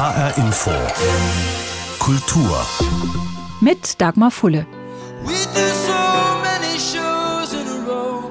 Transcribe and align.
HR 0.00 0.32
Info. 0.38 0.70
Kultur. 1.98 2.64
Mit 3.60 4.00
Dagmar 4.00 4.30
Fulle. 4.30 4.66
We 5.26 5.34
do 5.54 5.66
so 5.88 6.40
many 6.42 6.78
shows 6.78 7.52
in 7.52 7.66
a 7.68 7.80
row, 7.86 8.30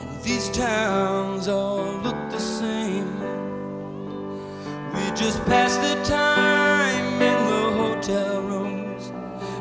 and 0.00 0.20
these 0.24 0.48
towns 0.50 1.46
all 1.46 2.00
look 2.02 2.16
the 2.32 2.40
same. 2.40 3.14
We 4.92 5.04
just 5.14 5.38
pass 5.46 5.76
the 5.76 5.94
time 6.02 7.22
in 7.22 7.38
the 7.52 7.66
hotel 7.82 8.42
rooms 8.42 9.12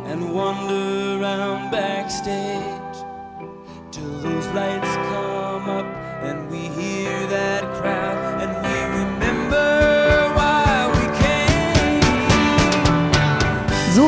and 0.07 0.33
wander 0.33 1.21
around 1.21 1.69
backstage 1.69 2.97
till 3.91 4.09
those 4.23 4.47
lights 4.55 4.96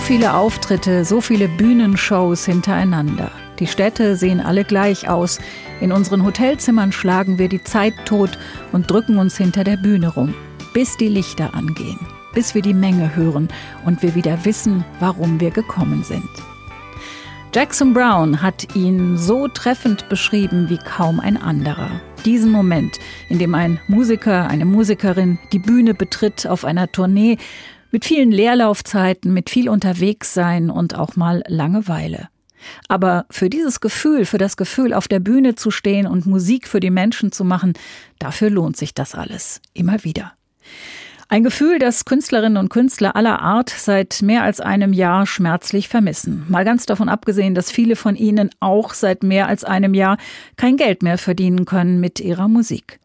viele 0.09 0.33
Auftritte, 0.33 1.05
so 1.05 1.21
viele 1.21 1.47
Bühnenshows 1.47 2.43
hintereinander. 2.43 3.29
Die 3.59 3.67
Städte 3.67 4.15
sehen 4.15 4.39
alle 4.41 4.63
gleich 4.63 5.07
aus. 5.07 5.37
In 5.81 5.91
unseren 5.91 6.25
Hotelzimmern 6.25 6.91
schlagen 6.91 7.37
wir 7.37 7.47
die 7.47 7.63
Zeit 7.63 7.93
tot 8.05 8.39
und 8.71 8.89
drücken 8.89 9.19
uns 9.19 9.37
hinter 9.37 9.63
der 9.63 9.77
Bühne 9.77 10.07
rum, 10.07 10.33
bis 10.73 10.97
die 10.97 11.09
Lichter 11.09 11.53
angehen, 11.53 11.99
bis 12.33 12.55
wir 12.55 12.63
die 12.63 12.73
Menge 12.73 13.15
hören 13.15 13.49
und 13.85 14.01
wir 14.01 14.15
wieder 14.15 14.45
wissen, 14.45 14.83
warum 14.99 15.39
wir 15.39 15.51
gekommen 15.51 16.01
sind. 16.03 16.27
Jackson 17.53 17.93
Brown 17.93 18.41
hat 18.41 18.75
ihn 18.75 19.15
so 19.15 19.47
treffend 19.47 20.09
beschrieben 20.09 20.69
wie 20.69 20.79
kaum 20.79 21.19
ein 21.19 21.37
anderer. 21.37 22.01
Diesen 22.25 22.51
Moment, 22.51 22.97
in 23.29 23.37
dem 23.37 23.53
ein 23.53 23.79
Musiker, 23.87 24.47
eine 24.47 24.65
Musikerin 24.65 25.37
die 25.51 25.59
Bühne 25.59 25.93
betritt 25.93 26.47
auf 26.47 26.65
einer 26.65 26.91
Tournee 26.91 27.37
mit 27.91 28.05
vielen 28.05 28.31
Leerlaufzeiten, 28.31 29.33
mit 29.33 29.49
viel 29.49 29.69
Unterwegssein 29.69 30.69
und 30.69 30.95
auch 30.95 31.15
mal 31.15 31.43
Langeweile. 31.47 32.29
Aber 32.87 33.25
für 33.29 33.49
dieses 33.49 33.79
Gefühl, 33.79 34.25
für 34.25 34.37
das 34.37 34.57
Gefühl, 34.57 34.93
auf 34.93 35.07
der 35.07 35.19
Bühne 35.19 35.55
zu 35.55 35.71
stehen 35.71 36.07
und 36.07 36.25
Musik 36.25 36.67
für 36.67 36.79
die 36.79 36.91
Menschen 36.91 37.31
zu 37.31 37.45
machen, 37.45 37.73
dafür 38.19 38.49
lohnt 38.49 38.77
sich 38.77 38.93
das 38.93 39.15
alles. 39.15 39.61
Immer 39.73 40.03
wieder. 40.03 40.33
Ein 41.31 41.43
Gefühl, 41.43 41.77
das 41.77 42.05
Künstlerinnen 42.05 42.57
und 42.57 42.69
Künstler 42.69 43.15
aller 43.15 43.39
Art 43.39 43.69
seit 43.69 44.23
mehr 44.23 44.41
als 44.41 44.61
einem 44.61 44.93
Jahr 44.93 45.27
schmerzlich 45.27 45.87
vermissen. 45.87 46.43
Mal 46.49 46.65
ganz 46.65 46.87
davon 46.87 47.07
abgesehen, 47.07 47.53
dass 47.53 47.71
viele 47.71 47.95
von 47.95 48.15
ihnen 48.15 48.49
auch 48.59 48.95
seit 48.95 49.21
mehr 49.21 49.47
als 49.47 49.63
einem 49.63 49.93
Jahr 49.93 50.17
kein 50.57 50.75
Geld 50.75 51.03
mehr 51.03 51.19
verdienen 51.19 51.65
können 51.65 51.99
mit 51.99 52.19
ihrer 52.19 52.47
Musik. 52.47 52.99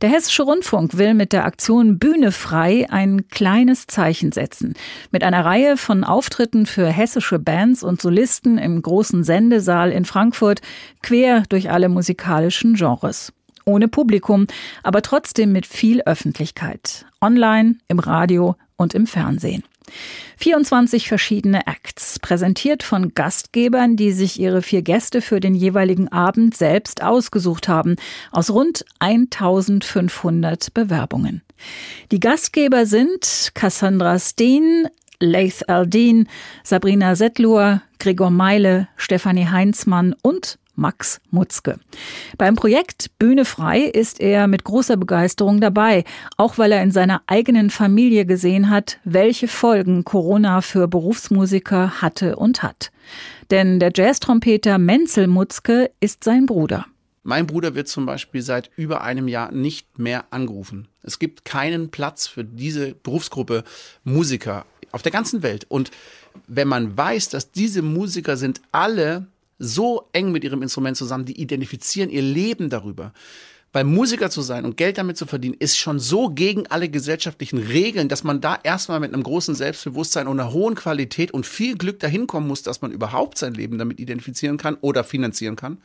Der 0.00 0.10
Hessische 0.10 0.42
Rundfunk 0.42 0.96
will 0.96 1.14
mit 1.14 1.32
der 1.32 1.44
Aktion 1.44 1.98
Bühne 1.98 2.32
frei 2.32 2.86
ein 2.90 3.28
kleines 3.28 3.86
Zeichen 3.86 4.32
setzen. 4.32 4.74
Mit 5.10 5.24
einer 5.24 5.44
Reihe 5.44 5.76
von 5.76 6.04
Auftritten 6.04 6.66
für 6.66 6.86
hessische 6.86 7.38
Bands 7.38 7.82
und 7.82 8.00
Solisten 8.00 8.58
im 8.58 8.82
großen 8.82 9.24
Sendesaal 9.24 9.90
in 9.92 10.04
Frankfurt 10.04 10.60
quer 11.02 11.44
durch 11.48 11.70
alle 11.70 11.88
musikalischen 11.88 12.74
Genres 12.74 13.32
ohne 13.64 13.88
Publikum, 13.88 14.46
aber 14.82 15.02
trotzdem 15.02 15.52
mit 15.52 15.66
viel 15.66 16.02
Öffentlichkeit. 16.02 17.06
Online, 17.20 17.76
im 17.88 17.98
Radio 17.98 18.56
und 18.76 18.94
im 18.94 19.06
Fernsehen. 19.06 19.62
24 20.38 21.08
verschiedene 21.08 21.66
Acts, 21.66 22.18
präsentiert 22.18 22.82
von 22.82 23.14
Gastgebern, 23.14 23.96
die 23.96 24.12
sich 24.12 24.40
ihre 24.40 24.62
vier 24.62 24.82
Gäste 24.82 25.20
für 25.20 25.40
den 25.40 25.54
jeweiligen 25.54 26.08
Abend 26.08 26.56
selbst 26.56 27.02
ausgesucht 27.02 27.68
haben, 27.68 27.96
aus 28.30 28.50
rund 28.50 28.84
1500 28.98 30.74
Bewerbungen. 30.74 31.42
Die 32.10 32.20
Gastgeber 32.20 32.86
sind 32.86 33.52
Cassandra 33.54 34.18
Steen, 34.18 34.88
Leith 35.20 35.68
Aldin, 35.68 36.28
Sabrina 36.64 37.14
Settlur, 37.14 37.82
Gregor 37.98 38.30
Meile, 38.30 38.88
Stefanie 38.96 39.46
Heinzmann 39.46 40.16
und 40.22 40.58
Max 40.74 41.20
Mutzke. 41.30 41.78
Beim 42.38 42.56
Projekt 42.56 43.18
Bühne 43.18 43.44
frei 43.44 43.80
ist 43.80 44.20
er 44.20 44.46
mit 44.46 44.64
großer 44.64 44.96
Begeisterung 44.96 45.60
dabei, 45.60 46.04
auch 46.36 46.58
weil 46.58 46.72
er 46.72 46.82
in 46.82 46.90
seiner 46.90 47.22
eigenen 47.26 47.70
Familie 47.70 48.26
gesehen 48.26 48.70
hat, 48.70 48.98
welche 49.04 49.48
Folgen 49.48 50.04
Corona 50.04 50.60
für 50.60 50.88
Berufsmusiker 50.88 52.02
hatte 52.02 52.36
und 52.36 52.62
hat. 52.62 52.90
Denn 53.50 53.80
der 53.80 53.92
Jazztrompeter 53.94 54.78
Menzel 54.78 55.26
Mutzke 55.26 55.90
ist 56.00 56.24
sein 56.24 56.46
Bruder. 56.46 56.86
Mein 57.24 57.46
Bruder 57.46 57.74
wird 57.76 57.86
zum 57.86 58.04
Beispiel 58.04 58.42
seit 58.42 58.70
über 58.76 59.02
einem 59.02 59.28
Jahr 59.28 59.52
nicht 59.52 59.98
mehr 59.98 60.24
angerufen. 60.30 60.88
Es 61.02 61.20
gibt 61.20 61.44
keinen 61.44 61.90
Platz 61.90 62.26
für 62.26 62.44
diese 62.44 62.94
Berufsgruppe 62.94 63.62
Musiker 64.02 64.66
auf 64.90 65.02
der 65.02 65.12
ganzen 65.12 65.42
Welt. 65.42 65.64
Und 65.68 65.90
wenn 66.48 66.66
man 66.66 66.96
weiß, 66.96 67.28
dass 67.28 67.52
diese 67.52 67.82
Musiker 67.82 68.36
sind 68.36 68.60
alle 68.72 69.26
so 69.62 70.08
eng 70.12 70.32
mit 70.32 70.44
ihrem 70.44 70.62
Instrument 70.62 70.96
zusammen, 70.96 71.24
die 71.24 71.40
identifizieren 71.40 72.10
ihr 72.10 72.22
Leben 72.22 72.68
darüber. 72.68 73.12
Weil 73.72 73.84
Musiker 73.84 74.28
zu 74.28 74.42
sein 74.42 74.66
und 74.66 74.76
Geld 74.76 74.98
damit 74.98 75.16
zu 75.16 75.24
verdienen, 75.24 75.56
ist 75.58 75.78
schon 75.78 75.98
so 75.98 76.28
gegen 76.28 76.66
alle 76.66 76.90
gesellschaftlichen 76.90 77.58
Regeln, 77.58 78.08
dass 78.10 78.22
man 78.22 78.42
da 78.42 78.58
erstmal 78.62 79.00
mit 79.00 79.14
einem 79.14 79.22
großen 79.22 79.54
Selbstbewusstsein 79.54 80.26
und 80.26 80.38
einer 80.38 80.52
hohen 80.52 80.74
Qualität 80.74 81.30
und 81.30 81.46
viel 81.46 81.78
Glück 81.78 81.98
dahin 81.98 82.26
kommen 82.26 82.46
muss, 82.46 82.62
dass 82.62 82.82
man 82.82 82.92
überhaupt 82.92 83.38
sein 83.38 83.54
Leben 83.54 83.78
damit 83.78 83.98
identifizieren 83.98 84.58
kann 84.58 84.76
oder 84.82 85.04
finanzieren 85.04 85.56
kann. 85.56 85.78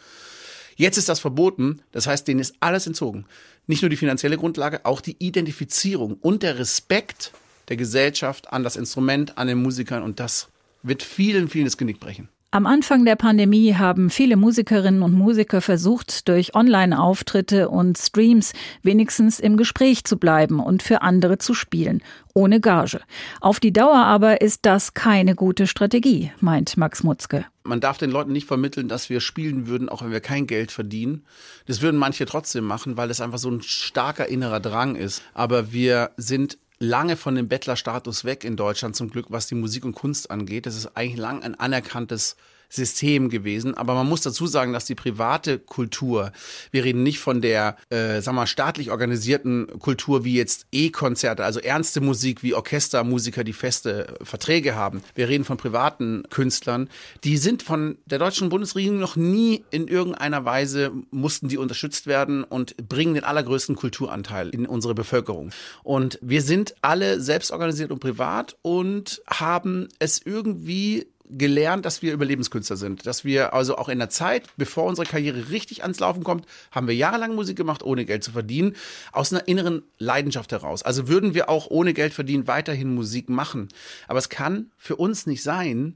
Jetzt 0.75 0.97
ist 0.97 1.07
das 1.07 1.21
verboten, 1.21 1.81
das 1.91 2.07
heißt, 2.07 2.27
denen 2.27 2.41
ist 2.41 2.55
alles 2.59 2.87
entzogen. 2.87 3.25
Nicht 3.67 3.81
nur 3.81 3.89
die 3.89 3.97
finanzielle 3.97 4.37
Grundlage, 4.37 4.85
auch 4.85 4.99
die 4.99 5.15
Identifizierung 5.19 6.17
und 6.21 6.43
der 6.43 6.59
Respekt 6.59 7.31
der 7.69 7.77
Gesellschaft 7.77 8.51
an 8.51 8.63
das 8.63 8.75
Instrument, 8.75 9.37
an 9.37 9.47
den 9.47 9.61
Musikern 9.61 10.03
und 10.03 10.19
das 10.19 10.49
wird 10.83 11.03
vielen, 11.03 11.47
vielen 11.47 11.65
das 11.65 11.77
Genick 11.77 11.99
brechen. 11.99 12.29
Am 12.49 12.65
Anfang 12.65 13.03
der 13.03 13.17
Pandemie 13.17 13.73
haben 13.75 14.09
viele 14.09 14.37
Musikerinnen 14.37 15.01
und 15.01 15.11
Musiker 15.11 15.59
versucht, 15.59 16.29
durch 16.29 16.55
Online-Auftritte 16.55 17.67
und 17.67 17.97
Streams 17.97 18.53
wenigstens 18.81 19.41
im 19.41 19.57
Gespräch 19.57 20.05
zu 20.05 20.17
bleiben 20.17 20.61
und 20.61 20.81
für 20.81 21.01
andere 21.01 21.39
zu 21.39 21.53
spielen, 21.53 22.01
ohne 22.33 22.61
Gage. 22.61 23.01
Auf 23.41 23.59
die 23.59 23.73
Dauer 23.73 23.97
aber 23.97 24.39
ist 24.39 24.65
das 24.65 24.93
keine 24.93 25.35
gute 25.35 25.67
Strategie, 25.67 26.31
meint 26.39 26.77
Max 26.77 27.03
Mutzke. 27.03 27.45
Man 27.65 27.81
darf 27.81 27.97
den 27.97 28.11
Leuten 28.11 28.31
nicht 28.31 28.47
vermitteln, 28.47 28.87
dass 28.87 29.09
wir 29.09 29.19
spielen 29.19 29.67
würden, 29.67 29.89
auch 29.89 30.01
wenn 30.01 30.11
wir 30.11 30.21
kein 30.21 30.47
Geld 30.47 30.71
verdienen. 30.71 31.25
Das 31.65 31.81
würden 31.81 31.97
manche 31.97 32.25
trotzdem 32.25 32.63
machen, 32.63 32.95
weil 32.95 33.11
es 33.11 33.19
einfach 33.19 33.39
so 33.39 33.51
ein 33.51 33.61
starker 33.61 34.25
innerer 34.25 34.61
Drang 34.61 34.95
ist. 34.95 35.21
Aber 35.33 35.73
wir 35.73 36.11
sind 36.15 36.57
lange 36.79 37.17
von 37.17 37.35
dem 37.35 37.47
Bettlerstatus 37.47 38.25
weg 38.25 38.43
in 38.43 38.55
Deutschland, 38.55 38.95
zum 38.95 39.09
Glück, 39.09 39.27
was 39.29 39.47
die 39.47 39.55
Musik 39.55 39.85
und 39.85 39.93
Kunst 39.93 40.29
angeht. 40.29 40.65
Das 40.65 40.75
ist 40.75 40.95
eigentlich 40.95 41.17
lang 41.17 41.43
ein 41.43 41.55
anerkanntes 41.55 42.35
System 42.69 43.29
gewesen. 43.29 43.75
Aber 43.75 43.93
man 43.93 44.07
muss 44.07 44.21
dazu 44.21 44.47
sagen, 44.47 44.73
dass 44.73 44.85
die 44.85 44.95
private 44.95 45.59
Kultur, 45.59 46.31
wir 46.71 46.83
reden 46.83 47.03
nicht 47.03 47.19
von 47.19 47.41
der, 47.41 47.77
äh, 47.89 48.21
wir 48.21 48.33
mal, 48.33 48.47
staatlich 48.47 48.91
organisierten 48.91 49.67
Kultur 49.79 50.23
wie 50.23 50.35
jetzt 50.35 50.67
E-Konzerte, 50.71 51.43
also 51.43 51.59
ernste 51.59 52.01
Musik 52.01 52.43
wie 52.43 52.53
Orchestermusiker, 52.53 53.43
die 53.43 53.53
feste 53.53 54.17
Verträge 54.21 54.75
haben. 54.75 55.01
Wir 55.15 55.29
reden 55.29 55.45
von 55.45 55.57
privaten 55.57 56.23
Künstlern. 56.29 56.89
Die 57.23 57.37
sind 57.37 57.63
von 57.63 57.97
der 58.05 58.19
deutschen 58.19 58.49
Bundesregierung 58.49 58.99
noch 58.99 59.15
nie 59.15 59.63
in 59.71 59.87
irgendeiner 59.87 60.45
Weise 60.45 60.91
mussten 61.11 61.47
die 61.47 61.57
unterstützt 61.57 62.07
werden 62.07 62.43
und 62.43 62.75
bringen 62.89 63.15
den 63.15 63.23
allergrößten 63.23 63.75
Kulturanteil 63.75 64.49
in 64.49 64.65
unsere 64.65 64.95
Bevölkerung. 64.95 65.51
Und 65.83 66.19
wir 66.21 66.41
sind 66.41 66.75
alle 66.81 67.21
selbst 67.21 67.51
organisiert 67.51 67.91
und 67.91 67.99
privat 67.99 68.55
und 68.61 69.21
haben 69.27 69.87
es 69.99 70.21
irgendwie 70.23 71.07
gelernt, 71.29 71.85
dass 71.85 72.01
wir 72.01 72.13
Überlebenskünstler 72.13 72.77
sind. 72.77 73.05
Dass 73.05 73.25
wir 73.25 73.53
also 73.53 73.77
auch 73.77 73.89
in 73.89 73.99
der 73.99 74.09
Zeit, 74.09 74.43
bevor 74.57 74.85
unsere 74.85 75.07
Karriere 75.07 75.49
richtig 75.49 75.83
ans 75.83 75.99
Laufen 75.99 76.23
kommt, 76.23 76.45
haben 76.71 76.87
wir 76.87 76.95
jahrelang 76.95 77.35
Musik 77.35 77.57
gemacht, 77.57 77.83
ohne 77.83 78.05
Geld 78.05 78.23
zu 78.23 78.31
verdienen, 78.31 78.75
aus 79.11 79.31
einer 79.31 79.47
inneren 79.47 79.83
Leidenschaft 79.97 80.51
heraus. 80.51 80.83
Also 80.83 81.07
würden 81.07 81.33
wir 81.33 81.49
auch 81.49 81.67
ohne 81.69 81.93
Geld 81.93 82.13
verdienen 82.13 82.47
weiterhin 82.47 82.93
Musik 82.93 83.29
machen. 83.29 83.69
Aber 84.07 84.19
es 84.19 84.29
kann 84.29 84.71
für 84.77 84.95
uns 84.95 85.27
nicht 85.27 85.43
sein, 85.43 85.95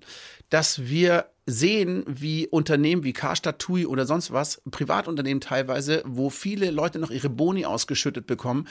dass 0.49 0.87
wir 0.87 1.27
sehen, 1.45 2.03
wie 2.07 2.47
Unternehmen 2.47 3.03
wie 3.03 3.13
Karstadt, 3.13 3.59
TUI 3.59 3.85
oder 3.85 4.05
sonst 4.05 4.31
was, 4.31 4.61
Privatunternehmen 4.69 5.41
teilweise, 5.41 6.03
wo 6.05 6.29
viele 6.29 6.71
Leute 6.71 6.99
noch 6.99 7.09
ihre 7.09 7.29
Boni 7.29 7.65
ausgeschüttet 7.65 8.27
bekommen, 8.27 8.67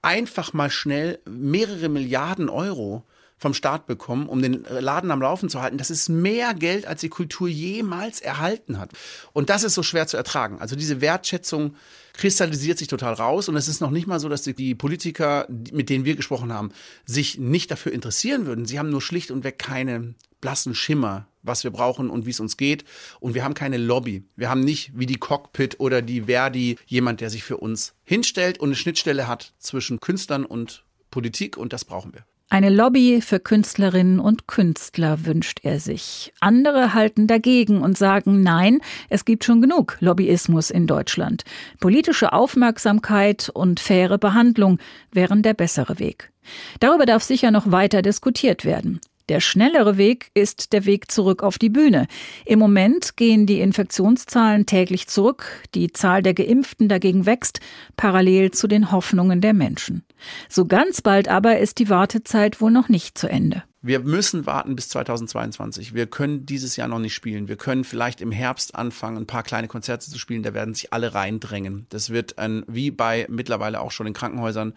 einfach 0.00 0.52
mal 0.52 0.70
schnell 0.70 1.20
mehrere 1.28 1.88
Milliarden 1.88 2.48
Euro 2.48 3.04
vom 3.36 3.54
Staat 3.54 3.86
bekommen, 3.86 4.28
um 4.28 4.40
den 4.40 4.64
Laden 4.68 5.10
am 5.10 5.20
Laufen 5.20 5.48
zu 5.48 5.60
halten. 5.60 5.78
Das 5.78 5.90
ist 5.90 6.08
mehr 6.08 6.54
Geld, 6.54 6.86
als 6.86 7.00
die 7.00 7.08
Kultur 7.08 7.48
jemals 7.48 8.20
erhalten 8.20 8.78
hat. 8.78 8.92
Und 9.32 9.50
das 9.50 9.64
ist 9.64 9.74
so 9.74 9.82
schwer 9.82 10.06
zu 10.06 10.16
ertragen. 10.16 10.60
Also 10.60 10.76
diese 10.76 11.00
Wertschätzung 11.00 11.76
kristallisiert 12.14 12.78
sich 12.78 12.88
total 12.88 13.14
raus. 13.14 13.48
Und 13.48 13.56
es 13.56 13.68
ist 13.68 13.80
noch 13.80 13.90
nicht 13.90 14.06
mal 14.06 14.20
so, 14.20 14.28
dass 14.28 14.42
die 14.42 14.74
Politiker, 14.74 15.46
mit 15.72 15.90
denen 15.90 16.04
wir 16.04 16.16
gesprochen 16.16 16.52
haben, 16.52 16.72
sich 17.04 17.38
nicht 17.38 17.70
dafür 17.70 17.92
interessieren 17.92 18.46
würden. 18.46 18.66
Sie 18.66 18.78
haben 18.78 18.90
nur 18.90 19.02
schlicht 19.02 19.30
und 19.30 19.44
weg 19.44 19.58
keinen 19.58 20.14
blassen 20.40 20.74
Schimmer, 20.74 21.26
was 21.42 21.64
wir 21.64 21.70
brauchen 21.70 22.10
und 22.10 22.26
wie 22.26 22.30
es 22.30 22.40
uns 22.40 22.56
geht. 22.56 22.84
Und 23.18 23.34
wir 23.34 23.44
haben 23.44 23.54
keine 23.54 23.78
Lobby. 23.78 24.24
Wir 24.36 24.48
haben 24.50 24.60
nicht 24.60 24.92
wie 24.94 25.06
die 25.06 25.16
Cockpit 25.16 25.80
oder 25.80 26.02
die 26.02 26.22
Verdi 26.22 26.76
jemand, 26.86 27.20
der 27.20 27.30
sich 27.30 27.42
für 27.42 27.56
uns 27.56 27.94
hinstellt 28.04 28.58
und 28.58 28.68
eine 28.68 28.76
Schnittstelle 28.76 29.26
hat 29.26 29.54
zwischen 29.58 30.00
Künstlern 30.00 30.44
und 30.44 30.84
Politik 31.10 31.56
und 31.56 31.72
das 31.72 31.84
brauchen 31.84 32.12
wir. 32.12 32.24
Eine 32.54 32.70
Lobby 32.70 33.20
für 33.20 33.40
Künstlerinnen 33.40 34.20
und 34.20 34.46
Künstler 34.46 35.26
wünscht 35.26 35.58
er 35.64 35.80
sich. 35.80 36.32
Andere 36.38 36.94
halten 36.94 37.26
dagegen 37.26 37.82
und 37.82 37.98
sagen, 37.98 38.44
nein, 38.44 38.78
es 39.08 39.24
gibt 39.24 39.42
schon 39.42 39.60
genug 39.60 39.96
Lobbyismus 39.98 40.70
in 40.70 40.86
Deutschland. 40.86 41.42
Politische 41.80 42.32
Aufmerksamkeit 42.32 43.50
und 43.52 43.80
faire 43.80 44.18
Behandlung 44.18 44.78
wären 45.10 45.42
der 45.42 45.54
bessere 45.54 45.98
Weg. 45.98 46.30
Darüber 46.78 47.06
darf 47.06 47.24
sicher 47.24 47.50
noch 47.50 47.72
weiter 47.72 48.02
diskutiert 48.02 48.64
werden. 48.64 49.00
Der 49.30 49.40
schnellere 49.40 49.96
Weg 49.96 50.30
ist 50.34 50.74
der 50.74 50.84
Weg 50.84 51.10
zurück 51.10 51.42
auf 51.42 51.58
die 51.58 51.70
Bühne. 51.70 52.06
Im 52.44 52.58
Moment 52.58 53.16
gehen 53.16 53.46
die 53.46 53.60
Infektionszahlen 53.60 54.66
täglich 54.66 55.08
zurück, 55.08 55.46
die 55.74 55.92
Zahl 55.92 56.22
der 56.22 56.34
Geimpften 56.34 56.88
dagegen 56.88 57.24
wächst, 57.24 57.60
parallel 57.96 58.50
zu 58.50 58.66
den 58.66 58.92
Hoffnungen 58.92 59.40
der 59.40 59.54
Menschen. 59.54 60.04
So 60.50 60.66
ganz 60.66 61.00
bald 61.00 61.28
aber 61.28 61.58
ist 61.58 61.78
die 61.78 61.88
Wartezeit 61.88 62.60
wohl 62.60 62.70
noch 62.70 62.90
nicht 62.90 63.16
zu 63.16 63.28
Ende. 63.28 63.62
Wir 63.86 64.00
müssen 64.00 64.46
warten 64.46 64.76
bis 64.76 64.88
2022. 64.88 65.92
Wir 65.92 66.06
können 66.06 66.46
dieses 66.46 66.76
Jahr 66.76 66.88
noch 66.88 67.00
nicht 67.00 67.12
spielen. 67.12 67.48
Wir 67.48 67.56
können 67.56 67.84
vielleicht 67.84 68.22
im 68.22 68.32
Herbst 68.32 68.74
anfangen, 68.74 69.18
ein 69.18 69.26
paar 69.26 69.42
kleine 69.42 69.68
Konzerte 69.68 70.10
zu 70.10 70.18
spielen. 70.18 70.42
Da 70.42 70.54
werden 70.54 70.72
sich 70.72 70.94
alle 70.94 71.12
reindrängen. 71.12 71.84
Das 71.90 72.08
wird 72.08 72.38
ein, 72.38 72.64
wie 72.66 72.90
bei 72.90 73.26
mittlerweile 73.28 73.82
auch 73.82 73.90
schon 73.90 74.06
in 74.06 74.14
Krankenhäusern, 74.14 74.72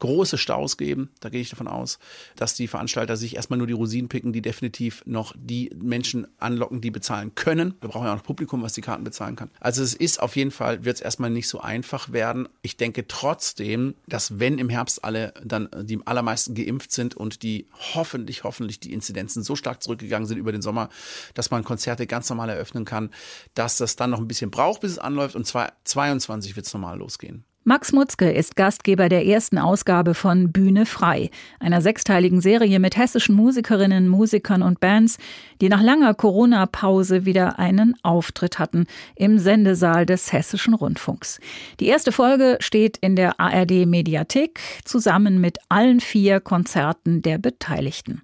große 0.00 0.36
Staus 0.36 0.76
geben. 0.76 1.08
Da 1.20 1.30
gehe 1.30 1.40
ich 1.40 1.48
davon 1.48 1.68
aus, 1.68 1.98
dass 2.36 2.52
die 2.52 2.68
Veranstalter 2.68 3.16
sich 3.16 3.34
erstmal 3.34 3.56
nur 3.56 3.66
die 3.66 3.72
Rosinen 3.72 4.10
picken, 4.10 4.34
die 4.34 4.42
definitiv 4.42 5.04
noch 5.06 5.34
die 5.38 5.70
Menschen 5.82 6.26
anlocken, 6.38 6.82
die 6.82 6.90
bezahlen 6.90 7.34
können. 7.34 7.76
Wir 7.80 7.88
brauchen 7.88 8.04
ja 8.04 8.12
auch 8.12 8.16
noch 8.16 8.24
Publikum, 8.24 8.60
was 8.60 8.74
die 8.74 8.82
Karten 8.82 9.04
bezahlen 9.04 9.36
kann. 9.36 9.48
Also 9.60 9.82
es 9.82 9.94
ist 9.94 10.20
auf 10.20 10.36
jeden 10.36 10.50
Fall, 10.50 10.84
wird 10.84 10.96
es 10.96 11.00
erstmal 11.00 11.30
nicht 11.30 11.48
so 11.48 11.60
einfach 11.60 12.12
werden. 12.12 12.46
Ich 12.60 12.76
denke 12.76 13.08
trotzdem, 13.08 13.94
dass 14.06 14.38
wenn 14.38 14.58
im 14.58 14.68
Herbst 14.68 15.02
alle 15.02 15.32
dann 15.42 15.70
die 15.80 15.98
allermeisten 16.04 16.54
geimpft 16.54 16.92
sind 16.92 17.14
und 17.14 17.42
die 17.42 17.64
hoffentlich, 17.94 18.44
hoffentlich 18.44 18.49
hoffentlich 18.50 18.80
die 18.80 18.92
Inzidenzen 18.92 19.44
so 19.44 19.54
stark 19.54 19.80
zurückgegangen 19.80 20.26
sind 20.26 20.38
über 20.38 20.50
den 20.50 20.60
Sommer, 20.60 20.88
dass 21.34 21.52
man 21.52 21.62
Konzerte 21.62 22.08
ganz 22.08 22.28
normal 22.28 22.48
eröffnen 22.48 22.84
kann, 22.84 23.10
dass 23.54 23.76
das 23.76 23.94
dann 23.94 24.10
noch 24.10 24.18
ein 24.18 24.26
bisschen 24.26 24.50
braucht, 24.50 24.80
bis 24.80 24.90
es 24.90 24.98
anläuft 24.98 25.36
und 25.36 25.46
zwar 25.46 25.74
22 25.84 26.56
wird 26.56 26.66
es 26.66 26.74
normal 26.74 26.98
losgehen. 26.98 27.44
Max 27.62 27.92
Mutzke 27.92 28.32
ist 28.32 28.56
Gastgeber 28.56 29.10
der 29.10 29.26
ersten 29.26 29.58
Ausgabe 29.58 30.14
von 30.14 30.50
Bühne 30.50 30.86
frei, 30.86 31.28
einer 31.58 31.82
sechsteiligen 31.82 32.40
Serie 32.40 32.80
mit 32.80 32.96
hessischen 32.96 33.34
Musikerinnen, 33.34 34.08
Musikern 34.08 34.62
und 34.62 34.80
Bands, 34.80 35.18
die 35.60 35.68
nach 35.68 35.82
langer 35.82 36.14
Corona-Pause 36.14 37.26
wieder 37.26 37.58
einen 37.58 37.94
Auftritt 38.02 38.58
hatten 38.58 38.86
im 39.14 39.38
Sendesaal 39.38 40.06
des 40.06 40.32
Hessischen 40.32 40.72
Rundfunks. 40.72 41.38
Die 41.80 41.86
erste 41.88 42.12
Folge 42.12 42.56
steht 42.60 42.96
in 42.96 43.14
der 43.14 43.38
ARD 43.38 43.84
Mediathek 43.84 44.58
zusammen 44.86 45.38
mit 45.38 45.58
allen 45.68 46.00
vier 46.00 46.40
Konzerten 46.40 47.20
der 47.20 47.36
Beteiligten. 47.36 48.22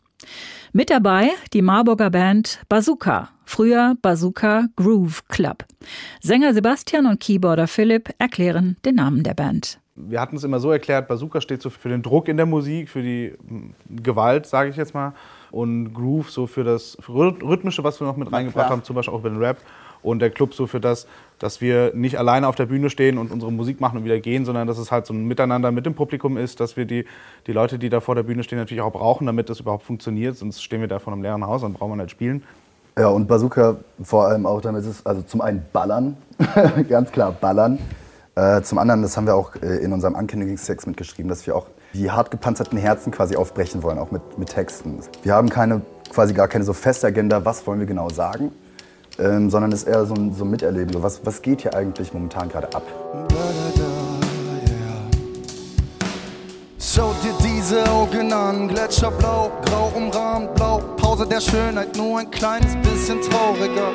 Mit 0.73 0.90
dabei 0.90 1.31
die 1.52 1.62
Marburger 1.62 2.11
Band 2.11 2.61
Bazooka, 2.69 3.31
früher 3.44 3.96
Bazooka 4.02 4.67
Groove 4.76 5.26
Club. 5.28 5.64
Sänger 6.20 6.52
Sebastian 6.55 7.06
und 7.06 7.20
Keyboarder 7.20 7.67
Philipp 7.67 8.11
erklären 8.19 8.76
den 8.84 8.96
Namen 8.96 9.23
der 9.23 9.34
Band. 9.34 9.78
Wir 9.94 10.20
hatten 10.20 10.37
es 10.37 10.44
immer 10.44 10.61
so 10.61 10.70
erklärt, 10.70 11.08
Bazooka 11.08 11.40
steht 11.40 11.62
so 11.62 11.70
für 11.70 11.88
den 11.88 12.02
Druck 12.02 12.28
in 12.28 12.37
der 12.37 12.44
Musik, 12.44 12.90
für 12.90 13.02
die 13.02 13.32
Gewalt, 13.88 14.46
sage 14.46 14.69
ich 14.69 14.76
jetzt 14.76 14.93
mal. 14.93 15.14
Und 15.50 15.94
Groove 15.94 16.31
so 16.31 16.46
für 16.46 16.64
das 16.64 16.99
Rhythmische, 17.08 17.82
was 17.82 17.99
wir 17.99 18.06
noch 18.06 18.17
mit 18.17 18.31
reingebracht 18.31 18.69
haben, 18.69 18.84
zum 18.84 18.96
Beispiel 18.96 19.14
auch 19.14 19.20
über 19.20 19.31
den 19.31 19.38
Rap 19.38 19.56
und 20.06 20.20
der 20.20 20.31
Club 20.31 20.55
so 20.55 20.67
für 20.67 20.81
das, 20.81 21.06
dass 21.38 21.61
wir 21.61 21.93
nicht 21.94 22.19
alleine 22.19 22.49
auf 22.49 22.55
der 22.55 22.67
Bühne 22.67 22.91
stehen 22.91 23.19
und 23.19 23.32
unsere 23.32 23.53
Musik 23.53 23.81
machen 23.81 23.99
und 23.99 24.05
wieder 24.05 24.20
gehen, 24.20 24.44
sondern 24.44 24.67
dass 24.67 24.79
es 24.79 24.93
halt 24.93 25.05
so 25.06 25.12
ein 25.12 25.26
Miteinander 25.26 25.73
mit 25.73 25.85
dem 25.85 25.94
Publikum 25.94 26.37
ist, 26.37 26.61
dass 26.61 26.76
wir 26.76 26.87
die, 26.87 27.05
die 27.47 27.53
Leute, 27.53 27.79
die 27.79 27.88
da 27.88 28.00
vor 28.00 28.14
der 28.14 28.23
Bühne 28.23 28.43
stehen, 28.44 28.58
natürlich 28.58 28.82
auch 28.82 28.93
brauchen, 28.93 29.26
damit 29.26 29.50
das 29.50 29.61
überhaupt 29.61 29.82
funktioniert. 29.82 30.37
Sonst 30.37 30.62
stehen 30.62 30.81
wir 30.81 30.88
da 30.88 31.00
vor 31.00 31.12
einem 31.12 31.23
leeren 31.23 31.44
Haus 31.47 31.62
und 31.64 31.75
brauchen 31.75 31.93
wir 31.93 32.03
nicht 32.03 32.12
spielen. 32.12 32.44
Ja, 32.99 33.08
und 33.08 33.26
Bazooka 33.26 33.76
vor 34.03 34.26
allem 34.26 34.47
auch, 34.47 34.61
damit 34.61 34.87
ist 34.87 35.06
also 35.06 35.20
zum 35.23 35.43
einen 35.43 35.67
Ballern, 35.73 36.17
ganz 36.88 37.12
klar 37.12 37.32
Ballern. 37.32 37.79
Äh, 38.37 38.62
zum 38.62 38.79
anderen, 38.79 39.02
das 39.02 39.17
haben 39.17 39.26
wir 39.26 39.35
auch 39.35 39.56
äh, 39.56 39.79
in 39.79 39.93
unserem 39.93 40.14
Ankündigungstext 40.14 40.87
mitgeschrieben, 40.87 41.29
dass 41.29 41.47
wir 41.47 41.56
auch 41.56 41.67
die 41.94 42.11
hart 42.11 42.31
gepanzerten 42.31 42.79
Herzen 42.79 43.11
quasi 43.11 43.37
aufbrechen 43.37 43.82
wollen, 43.82 43.99
auch 43.99 44.11
mit, 44.11 44.38
mit 44.38 44.50
Texten. 44.50 45.00
Wir 45.23 45.35
haben 45.35 45.49
keine, 45.49 45.82
quasi 46.11 46.32
gar 46.32 46.49
keine 46.49 46.64
so 46.64 46.73
feste 46.73 47.06
Agenda, 47.06 47.44
was 47.44 47.67
wollen 47.67 47.81
wir 47.81 47.87
genau 47.87 48.09
sagen, 48.09 48.52
ähm, 49.18 49.50
sondern 49.50 49.72
es 49.72 49.82
ist 49.82 49.88
eher 49.88 50.04
so 50.06 50.14
ein, 50.14 50.32
so 50.34 50.44
ein 50.44 50.50
Miterleben. 50.50 50.92
So, 50.92 51.02
was, 51.02 51.24
was 51.24 51.42
geht 51.42 51.62
hier 51.62 51.74
eigentlich 51.74 52.12
momentan 52.12 52.48
gerade 52.48 52.68
ab? 52.74 52.82
Schau 56.78 57.14
dir 57.22 57.34
diese 57.44 57.86
Augen 57.90 58.32
an, 58.32 58.68
Gletscherblau, 58.68 59.50
grau 59.66 59.92
umrahmt, 59.94 60.54
blau, 60.54 60.78
Pause 60.96 61.26
der 61.26 61.40
Schönheit, 61.40 61.94
nur 61.94 62.20
ein 62.20 62.30
kleines 62.30 62.74
bisschen 62.76 63.20
trauriger. 63.20 63.92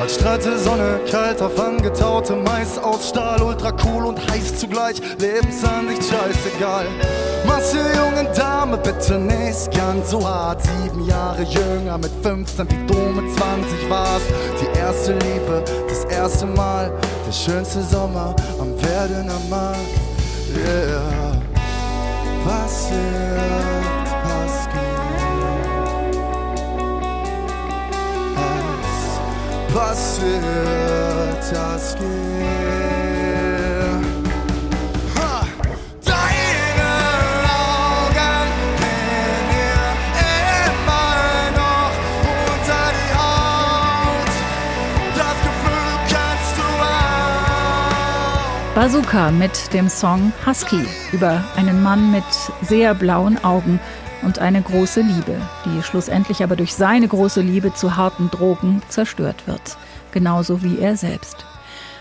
Als 0.00 0.14
strahlte 0.14 0.56
Sonne, 0.58 1.00
kalt 1.10 1.42
auf 1.42 1.58
angetaute 1.60 2.36
Mais 2.36 2.78
aus 2.78 3.10
Stahl, 3.10 3.42
ultra 3.42 3.72
cool 3.84 4.06
und 4.06 4.18
heiß 4.30 4.58
zugleich, 4.58 4.96
Lebensansicht 5.18 6.04
scheißegal. 6.04 6.86
Masse 7.46 7.78
junge 7.96 8.30
Dame, 8.34 8.76
bitte 8.78 9.18
nicht 9.18 9.70
ganz 9.76 10.10
so 10.10 10.26
hart, 10.26 10.60
sieben 10.62 11.04
Jahre 11.06 11.42
jünger, 11.42 11.98
mit 11.98 12.10
15 12.22 12.68
wie 12.70 12.86
du 12.86 12.98
mit 13.20 13.36
20 13.36 13.90
warst. 13.90 14.26
Die 14.60 14.78
erste 14.78 15.12
Liebe, 15.12 15.64
das 15.88 16.04
erste 16.04 16.46
Mal, 16.46 16.92
der 17.26 17.32
schönste 17.32 17.82
Sommer 17.82 18.34
am 18.58 18.70
Werdener 18.82 19.40
Markt. 19.50 19.78
Yeah. 20.56 21.18
Was 22.44 22.90
geht. 22.90 22.98
Es 29.68 29.74
passiert, 29.74 31.52
das 31.52 31.94
geht. 31.96 32.57
Bazooka 48.88 49.30
mit 49.30 49.74
dem 49.74 49.86
Song 49.90 50.32
Husky 50.46 50.80
über 51.12 51.44
einen 51.56 51.82
Mann 51.82 52.10
mit 52.10 52.24
sehr 52.62 52.94
blauen 52.94 53.36
Augen 53.44 53.78
und 54.22 54.38
eine 54.38 54.62
große 54.62 55.02
Liebe, 55.02 55.36
die 55.66 55.82
schlussendlich 55.82 56.42
aber 56.42 56.56
durch 56.56 56.72
seine 56.72 57.06
große 57.06 57.42
Liebe 57.42 57.74
zu 57.74 57.96
harten 57.96 58.30
Drogen 58.30 58.80
zerstört 58.88 59.46
wird, 59.46 59.76
genauso 60.10 60.62
wie 60.62 60.78
er 60.78 60.96
selbst. 60.96 61.44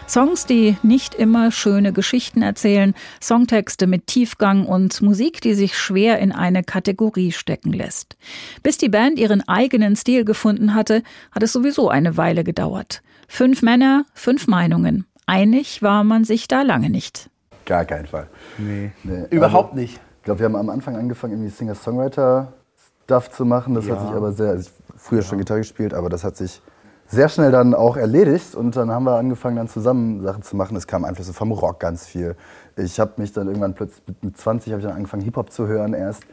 Songs, 0.07 0.45
die 0.45 0.77
nicht 0.81 1.13
immer 1.13 1.51
schöne 1.51 1.91
Geschichten 1.91 2.41
erzählen, 2.41 2.93
Songtexte 3.21 3.85
mit 3.85 4.07
Tiefgang 4.07 4.65
und 4.65 5.01
Musik, 5.01 5.41
die 5.41 5.55
sich 5.55 5.77
schwer 5.77 6.19
in 6.19 6.31
eine 6.31 6.63
Kategorie 6.63 7.33
stecken 7.33 7.73
lässt. 7.73 8.15
Bis 8.63 8.77
die 8.77 8.87
Band 8.87 9.19
ihren 9.19 9.45
eigenen 9.45 9.97
Stil 9.97 10.23
gefunden 10.23 10.73
hatte, 10.73 11.03
hat 11.33 11.43
es 11.43 11.51
sowieso 11.51 11.89
eine 11.89 12.15
Weile 12.15 12.45
gedauert. 12.45 13.01
Fünf 13.27 13.61
Männer, 13.61 14.05
fünf 14.13 14.47
Meinungen. 14.47 15.05
Einig 15.27 15.83
war 15.83 16.03
man 16.03 16.23
sich 16.23 16.47
da 16.47 16.61
lange 16.63 16.89
nicht. 16.89 17.29
Gar 17.65 17.85
keinen 17.85 18.05
Fall. 18.07 18.27
Nee. 18.57 18.91
Nee, 19.03 19.25
Überhaupt 19.29 19.71
also, 19.73 19.81
nicht. 19.81 19.99
Ich 20.19 20.23
glaube, 20.23 20.39
wir 20.39 20.45
haben 20.45 20.55
am 20.55 20.69
Anfang 20.69 20.95
angefangen, 20.95 21.33
irgendwie 21.33 21.49
Singer-Songwriter-Stuff 21.51 23.29
zu 23.31 23.45
machen. 23.45 23.75
Das 23.75 23.83
hat 23.89 23.97
Ja. 23.99 24.07
sich 24.07 24.11
aber 24.15 24.31
sehr, 24.31 24.49
also 24.51 24.69
ich 24.69 24.99
früher 25.01 25.21
schon 25.21 25.37
Gitarre 25.37 25.59
gespielt, 25.59 25.93
aber 25.93 26.09
das 26.09 26.23
hat 26.23 26.35
sich 26.37 26.61
sehr 27.07 27.29
schnell 27.29 27.51
dann 27.51 27.73
auch 27.73 27.95
erledigt 27.97 28.55
und 28.55 28.75
dann 28.75 28.91
haben 28.91 29.03
wir 29.05 29.15
angefangen, 29.17 29.55
dann 29.57 29.67
zusammen 29.69 30.21
Sachen 30.21 30.43
zu 30.43 30.55
machen. 30.57 30.75
Es 30.75 30.87
kamen 30.87 31.05
Einflüsse 31.05 31.33
vom 31.33 31.51
Rock 31.51 31.79
ganz 31.79 32.05
viel. 32.05 32.35
Ich 32.75 32.99
habe 32.99 33.13
mich 33.17 33.31
dann 33.31 33.47
irgendwann 33.47 33.73
plötzlich 33.75 34.03
mit- 34.07 34.23
mit 34.23 34.37
20 34.37 34.71
habe 34.73 34.81
ich 34.81 34.87
dann 34.87 34.95
angefangen, 34.95 35.23
Hip-Hop 35.23 35.51
zu 35.51 35.67
hören 35.67 35.93
erst. 35.93 36.23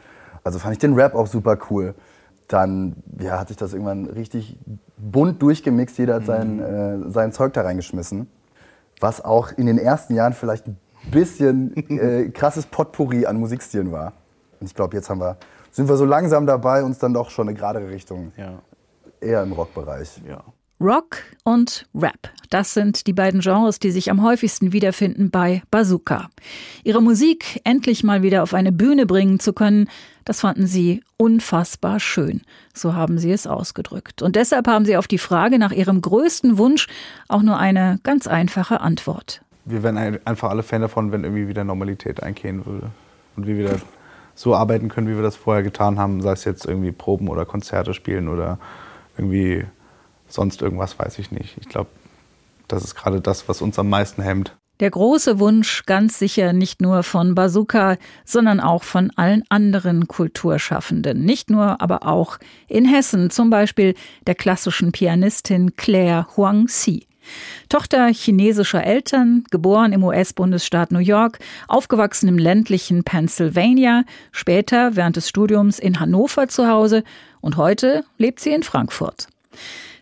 Also 0.43 0.59
fand 0.59 0.73
ich 0.73 0.79
den 0.79 0.93
Rap 0.93 1.15
auch 1.15 1.27
super 1.27 1.57
cool. 1.69 1.95
Dann 2.47 2.95
ja, 3.19 3.39
hat 3.39 3.47
sich 3.47 3.57
das 3.57 3.73
irgendwann 3.73 4.05
richtig 4.05 4.57
bunt 4.97 5.41
durchgemixt. 5.41 5.97
Jeder 5.97 6.15
hat 6.15 6.25
sein, 6.25 6.59
äh, 6.59 7.09
sein 7.09 7.31
Zeug 7.31 7.53
da 7.53 7.61
reingeschmissen. 7.61 8.27
Was 8.99 9.23
auch 9.23 9.51
in 9.51 9.65
den 9.65 9.77
ersten 9.77 10.15
Jahren 10.15 10.33
vielleicht 10.33 10.67
ein 10.67 10.77
bisschen 11.11 11.75
äh, 11.89 12.29
krasses 12.29 12.65
Potpourri 12.65 13.25
an 13.25 13.37
Musikstilen 13.37 13.91
war. 13.91 14.13
Und 14.59 14.67
ich 14.67 14.73
glaube, 14.75 14.95
jetzt 14.95 15.09
haben 15.09 15.19
wir, 15.19 15.37
sind 15.71 15.87
wir 15.89 15.97
so 15.97 16.05
langsam 16.05 16.45
dabei, 16.45 16.83
uns 16.83 16.97
dann 16.99 17.13
doch 17.13 17.29
schon 17.29 17.47
eine 17.47 17.55
geradere 17.57 17.89
Richtung 17.89 18.31
Ja. 18.37 18.61
eher 19.19 19.43
im 19.43 19.51
Rockbereich. 19.51 20.21
ja. 20.27 20.43
Rock 20.81 21.17
und 21.43 21.85
Rap. 21.95 22.29
Das 22.49 22.73
sind 22.73 23.07
die 23.07 23.13
beiden 23.13 23.39
Genres, 23.39 23.79
die 23.79 23.91
sich 23.91 24.11
am 24.11 24.21
häufigsten 24.21 24.73
wiederfinden 24.73 25.31
bei 25.31 25.63
Bazooka. 25.71 26.29
Ihre 26.83 27.01
Musik 27.01 27.61
endlich 27.63 28.03
mal 28.03 28.21
wieder 28.23 28.43
auf 28.43 28.53
eine 28.53 28.71
Bühne 28.71 29.05
bringen 29.05 29.39
zu 29.39 29.53
können, 29.53 29.89
das 30.25 30.41
fanden 30.41 30.67
sie 30.67 31.01
unfassbar 31.17 31.99
schön. 31.99 32.41
So 32.73 32.93
haben 32.93 33.17
sie 33.19 33.31
es 33.31 33.47
ausgedrückt. 33.47 34.21
Und 34.21 34.35
deshalb 34.35 34.67
haben 34.67 34.85
sie 34.85 34.97
auf 34.97 35.07
die 35.07 35.17
Frage 35.17 35.59
nach 35.59 35.71
ihrem 35.71 36.01
größten 36.01 36.57
Wunsch 36.57 36.87
auch 37.29 37.41
nur 37.41 37.57
eine 37.57 37.99
ganz 38.03 38.27
einfache 38.27 38.81
Antwort. 38.81 39.41
Wir 39.63 39.81
wären 39.81 39.97
ein- 39.97 40.19
einfach 40.27 40.49
alle 40.49 40.63
Fan 40.63 40.81
davon, 40.81 41.11
wenn 41.11 41.23
irgendwie 41.23 41.47
wieder 41.47 41.63
Normalität 41.63 42.21
einkehren 42.21 42.65
würde. 42.65 42.91
Und 43.37 43.47
wir 43.47 43.57
wieder 43.57 43.77
so 44.35 44.53
arbeiten 44.55 44.89
können, 44.89 45.07
wie 45.07 45.15
wir 45.15 45.23
das 45.23 45.35
vorher 45.37 45.63
getan 45.63 45.97
haben, 45.97 46.21
sei 46.21 46.33
es 46.33 46.43
jetzt 46.43 46.65
irgendwie 46.65 46.91
Proben 46.91 47.29
oder 47.29 47.45
Konzerte 47.45 47.93
spielen 47.93 48.27
oder 48.27 48.59
irgendwie 49.17 49.65
sonst 50.35 50.61
irgendwas, 50.61 50.99
weiß 50.99 51.19
ich 51.19 51.31
nicht. 51.31 51.57
Ich 51.59 51.69
glaube, 51.69 51.89
das 52.67 52.83
ist 52.83 52.95
gerade 52.95 53.21
das, 53.21 53.47
was 53.49 53.61
uns 53.61 53.79
am 53.79 53.89
meisten 53.89 54.21
hemmt. 54.21 54.55
Der 54.81 54.91
große 54.91 55.39
Wunsch 55.39 55.85
ganz 55.85 56.19
sicher 56.19 56.51
nicht 56.51 56.81
nur 56.81 57.03
von 57.03 57.33
Bazooka, 57.33 57.95
sondern 58.25 58.59
auch 58.59 58.83
von 58.83 59.09
allen 59.15 59.43
anderen 59.47 60.09
Kulturschaffenden. 60.09 61.23
Nicht 61.23 61.49
nur, 61.49 61.81
aber 61.81 62.05
auch 62.05 62.39
in 62.67 62.83
Hessen, 62.83 63.29
zum 63.29 63.49
Beispiel 63.49 63.95
der 64.27 64.35
klassischen 64.35 64.91
Pianistin 64.91 65.77
Claire 65.77 66.27
Huang-Si. 66.35 67.07
Tochter 67.69 68.07
chinesischer 68.07 68.83
Eltern, 68.83 69.45
geboren 69.49 69.93
im 69.93 70.03
US-Bundesstaat 70.03 70.91
New 70.91 70.99
York, 70.99 71.39
aufgewachsen 71.69 72.27
im 72.27 72.37
ländlichen 72.37 73.03
Pennsylvania, 73.03 74.03
später 74.31 74.97
während 74.97 75.15
des 75.15 75.29
Studiums 75.29 75.79
in 75.79 76.01
Hannover 76.01 76.49
zu 76.49 76.67
Hause 76.67 77.03
und 77.41 77.55
heute 77.55 78.03
lebt 78.17 78.41
sie 78.41 78.51
in 78.51 78.63
Frankfurt. 78.63 79.27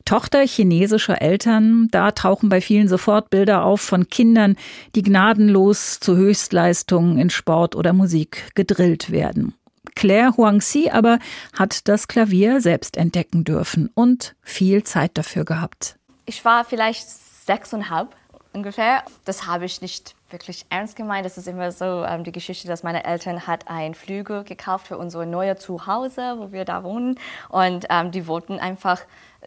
Tochter 0.05 0.45
chinesischer 0.45 1.21
Eltern, 1.21 1.87
da 1.91 2.11
tauchen 2.11 2.49
bei 2.49 2.61
vielen 2.61 2.87
sofort 2.87 3.29
Bilder 3.29 3.63
auf 3.63 3.81
von 3.81 4.09
Kindern, 4.09 4.57
die 4.95 5.01
gnadenlos 5.01 5.99
zu 5.99 6.15
Höchstleistungen 6.15 7.17
in 7.17 7.29
Sport 7.29 7.75
oder 7.75 7.93
Musik 7.93 8.51
gedrillt 8.55 9.11
werden. 9.11 9.53
Claire 9.95 10.35
Huangxi 10.35 10.89
aber 10.89 11.19
hat 11.57 11.87
das 11.87 12.07
Klavier 12.07 12.61
selbst 12.61 12.97
entdecken 12.97 13.43
dürfen 13.43 13.89
und 13.93 14.35
viel 14.41 14.83
Zeit 14.83 15.11
dafür 15.17 15.45
gehabt. 15.45 15.97
Ich 16.25 16.43
war 16.45 16.65
vielleicht 16.65 17.07
sechseinhalb 17.09 18.15
ungefähr. 18.53 19.03
Das 19.25 19.47
habe 19.47 19.65
ich 19.65 19.81
nicht 19.81 20.15
wirklich 20.29 20.65
ernst 20.69 20.95
gemeint. 20.95 21.25
Das 21.25 21.37
ist 21.37 21.47
immer 21.47 21.71
so 21.71 22.03
ähm, 22.05 22.23
die 22.23 22.31
Geschichte, 22.31 22.67
dass 22.67 22.83
meine 22.83 23.03
Eltern 23.03 23.45
hat 23.45 23.67
einen 23.67 23.93
Flügel 23.93 24.43
gekauft 24.43 24.87
für 24.87 24.97
unser 24.97 25.25
neues 25.25 25.59
Zuhause, 25.59 26.35
wo 26.37 26.51
wir 26.51 26.65
da 26.65 26.83
wohnen. 26.83 27.19
Und 27.49 27.85
ähm, 27.89 28.11
die 28.11 28.27
wollten 28.27 28.59
einfach 28.59 29.01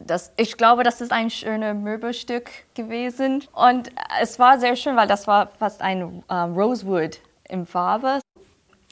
das, 0.05 0.33
ich 0.37 0.57
glaube, 0.57 0.83
das 0.83 1.01
ist 1.01 1.13
ein 1.13 1.31
schönes 1.31 1.75
Möbelstück 1.75 2.51
gewesen. 2.75 3.45
Und 3.53 3.91
es 4.21 4.39
war 4.39 4.59
sehr 4.59 4.77
schön, 4.77 4.97
weil 4.97 5.09
das 5.09 5.27
war 5.27 5.49
fast 5.59 5.83
ein 5.83 6.23
ähm, 6.31 6.55
Rosewood 6.55 7.21
in 7.49 7.67
Farbe. 7.67 8.21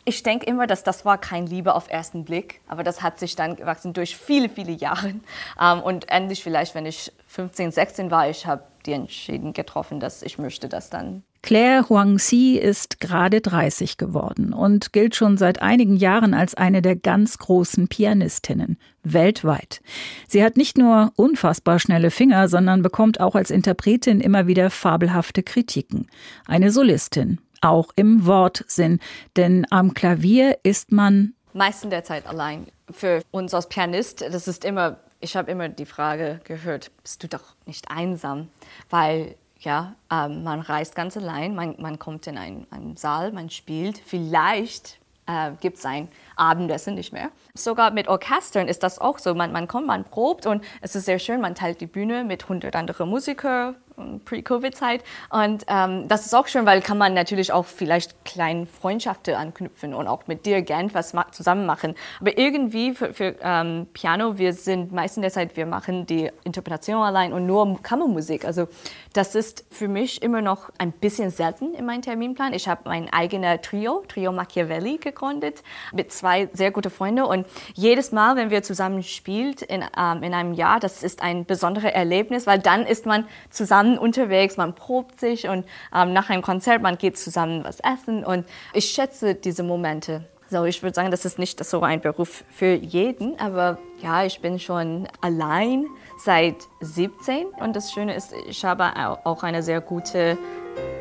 Ich 0.06 0.22
denke 0.22 0.46
immer, 0.46 0.66
dass 0.66 0.82
das 0.82 1.04
war 1.04 1.16
kein 1.16 1.46
Liebe 1.46 1.74
auf 1.74 1.88
ersten 1.88 2.24
Blick, 2.24 2.60
aber 2.68 2.82
das 2.82 3.02
hat 3.02 3.18
sich 3.18 3.36
dann 3.36 3.56
gewachsen 3.56 3.94
durch 3.94 4.16
viele, 4.16 4.48
viele 4.48 4.72
Jahre. 4.72 5.14
Ähm, 5.60 5.82
und 5.82 6.08
endlich 6.10 6.42
vielleicht, 6.42 6.74
wenn 6.74 6.86
ich 6.86 7.12
15, 7.28 7.70
16 7.70 8.10
war, 8.10 8.28
ich 8.28 8.46
habe 8.46 8.64
die 8.86 8.92
Entscheidung 8.92 9.52
getroffen, 9.52 10.00
dass 10.00 10.22
ich 10.22 10.38
möchte 10.38 10.68
das 10.68 10.90
dann 10.90 11.22
Claire 11.44 11.90
Huangxi 11.90 12.56
ist 12.56 13.00
gerade 13.00 13.42
30 13.42 13.98
geworden 13.98 14.54
und 14.54 14.94
gilt 14.94 15.14
schon 15.14 15.36
seit 15.36 15.60
einigen 15.60 15.94
Jahren 15.94 16.32
als 16.32 16.54
eine 16.54 16.80
der 16.80 16.96
ganz 16.96 17.36
großen 17.36 17.86
Pianistinnen 17.86 18.78
weltweit. 19.02 19.82
Sie 20.26 20.42
hat 20.42 20.56
nicht 20.56 20.78
nur 20.78 21.12
unfassbar 21.16 21.78
schnelle 21.80 22.10
Finger, 22.10 22.48
sondern 22.48 22.80
bekommt 22.80 23.20
auch 23.20 23.34
als 23.34 23.50
Interpretin 23.50 24.22
immer 24.22 24.46
wieder 24.46 24.70
fabelhafte 24.70 25.42
Kritiken. 25.42 26.06
Eine 26.46 26.70
Solistin, 26.70 27.42
auch 27.60 27.90
im 27.94 28.24
Wortsinn, 28.24 28.98
denn 29.36 29.66
am 29.68 29.92
Klavier 29.92 30.56
ist 30.62 30.92
man 30.92 31.34
meisten 31.52 31.90
der 31.90 32.04
Zeit 32.04 32.26
allein. 32.26 32.68
Für 32.90 33.20
uns 33.32 33.52
als 33.52 33.68
Pianist, 33.68 34.22
das 34.22 34.48
ist 34.48 34.64
immer, 34.64 34.96
ich 35.20 35.36
habe 35.36 35.50
immer 35.50 35.68
die 35.68 35.84
Frage 35.84 36.40
gehört, 36.44 36.90
bist 37.02 37.22
du 37.22 37.28
doch 37.28 37.54
nicht 37.66 37.90
einsam? 37.90 38.48
Weil 38.88 39.34
ja, 39.64 39.94
ähm, 40.10 40.44
man 40.44 40.60
reist 40.60 40.94
ganz 40.94 41.16
allein, 41.16 41.54
man, 41.54 41.74
man 41.78 41.98
kommt 41.98 42.26
in 42.26 42.38
einen, 42.38 42.66
einen 42.70 42.96
Saal, 42.96 43.32
man 43.32 43.50
spielt. 43.50 43.98
Vielleicht 43.98 44.98
äh, 45.26 45.52
gibt 45.60 45.78
es 45.78 45.86
ein 45.86 46.08
Abendessen 46.36 46.94
nicht 46.94 47.12
mehr. 47.12 47.30
Sogar 47.54 47.90
mit 47.90 48.08
Orchestern 48.08 48.68
ist 48.68 48.82
das 48.82 48.98
auch 48.98 49.18
so. 49.18 49.34
Man, 49.34 49.52
man 49.52 49.68
kommt, 49.68 49.86
man 49.86 50.04
probt 50.04 50.46
und 50.46 50.64
es 50.80 50.94
ist 50.94 51.06
sehr 51.06 51.18
schön, 51.18 51.40
man 51.40 51.54
teilt 51.54 51.80
die 51.80 51.86
Bühne 51.86 52.24
mit 52.24 52.44
100 52.44 52.76
anderen 52.76 53.08
Musikern, 53.08 53.76
Pre-Covid-Zeit. 54.24 55.04
Und 55.30 55.64
ähm, 55.68 56.08
das 56.08 56.26
ist 56.26 56.34
auch 56.34 56.46
schön, 56.46 56.66
weil 56.66 56.80
kann 56.80 56.98
man 56.98 57.14
natürlich 57.14 57.52
auch 57.52 57.64
vielleicht 57.64 58.24
kleine 58.24 58.66
Freundschaften 58.66 59.34
anknüpfen 59.34 59.94
und 59.94 60.08
auch 60.08 60.26
mit 60.26 60.46
Dirigent 60.46 60.94
was 60.94 61.14
zusammen 61.32 61.66
machen. 61.66 61.94
Aber 62.20 62.36
irgendwie 62.36 62.94
für, 62.94 63.12
für 63.12 63.36
ähm, 63.40 63.86
Piano, 63.92 64.38
wir 64.38 64.52
sind 64.52 64.92
meistens 64.92 65.22
der 65.22 65.30
Zeit, 65.30 65.56
wir 65.56 65.66
machen 65.66 66.06
die 66.06 66.30
Interpretation 66.42 67.02
allein 67.02 67.32
und 67.32 67.46
nur 67.46 67.82
Kammermusik. 67.82 68.44
Also 68.44 68.68
das 69.12 69.34
ist 69.34 69.64
für 69.70 69.88
mich 69.88 70.22
immer 70.22 70.42
noch 70.42 70.70
ein 70.78 70.92
bisschen 70.92 71.30
selten 71.30 71.74
in 71.74 71.86
meinem 71.86 72.02
Terminplan. 72.02 72.52
Ich 72.52 72.68
habe 72.68 72.82
mein 72.86 73.12
eigenes 73.12 73.60
Trio, 73.62 74.02
Trio 74.08 74.32
Machiavelli, 74.32 74.98
gegründet 74.98 75.62
mit 75.92 76.12
zwei 76.12 76.48
sehr 76.52 76.70
guten 76.72 76.90
Freunden. 76.90 77.22
Und 77.22 77.46
jedes 77.74 78.12
Mal, 78.12 78.36
wenn 78.36 78.50
wir 78.50 78.62
zusammen 78.62 79.02
spielt 79.02 79.62
in, 79.62 79.84
ähm, 79.96 80.22
in 80.22 80.34
einem 80.34 80.54
Jahr, 80.54 80.80
das 80.80 81.02
ist 81.02 81.22
ein 81.22 81.44
besonderes 81.44 81.92
Erlebnis, 81.92 82.46
weil 82.46 82.58
dann 82.58 82.86
ist 82.86 83.06
man 83.06 83.26
zusammen 83.50 83.83
zusammen 83.84 83.98
unterwegs, 83.98 84.56
man 84.56 84.74
probt 84.74 85.20
sich 85.20 85.48
und 85.48 85.64
ähm, 85.94 86.12
nach 86.12 86.30
einem 86.30 86.42
Konzert, 86.42 86.82
man 86.82 86.98
geht 86.98 87.18
zusammen 87.18 87.64
was 87.64 87.80
essen 87.80 88.24
und 88.24 88.46
ich 88.72 88.86
schätze 88.86 89.34
diese 89.34 89.62
Momente. 89.62 90.24
So, 90.50 90.64
ich 90.64 90.82
würde 90.82 90.94
sagen, 90.94 91.10
das 91.10 91.24
ist 91.24 91.38
nicht 91.38 91.62
so 91.64 91.80
ein 91.80 92.00
Beruf 92.00 92.44
für 92.50 92.74
jeden, 92.74 93.38
aber 93.40 93.78
ja, 94.02 94.24
ich 94.24 94.40
bin 94.40 94.58
schon 94.58 95.08
allein 95.20 95.86
seit 96.18 96.56
17 96.80 97.46
und 97.60 97.74
das 97.74 97.92
Schöne 97.92 98.14
ist, 98.14 98.32
ich 98.48 98.64
habe 98.64 98.92
auch 99.24 99.42
eine 99.42 99.62
sehr 99.62 99.80
gute 99.80 100.38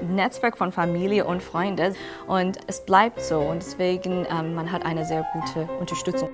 Netzwerk 0.02 0.58
von 0.58 0.72
Familie 0.72 1.26
und 1.26 1.42
Freunden 1.42 1.96
und 2.28 2.58
es 2.68 2.86
bleibt 2.86 3.22
so 3.22 3.40
und 3.40 3.64
deswegen 3.64 4.26
ähm, 4.30 4.54
man 4.54 4.72
hat 4.72 4.86
eine 4.86 5.06
sehr 5.06 5.26
gute 5.34 5.68
Unterstützung. 5.80 6.30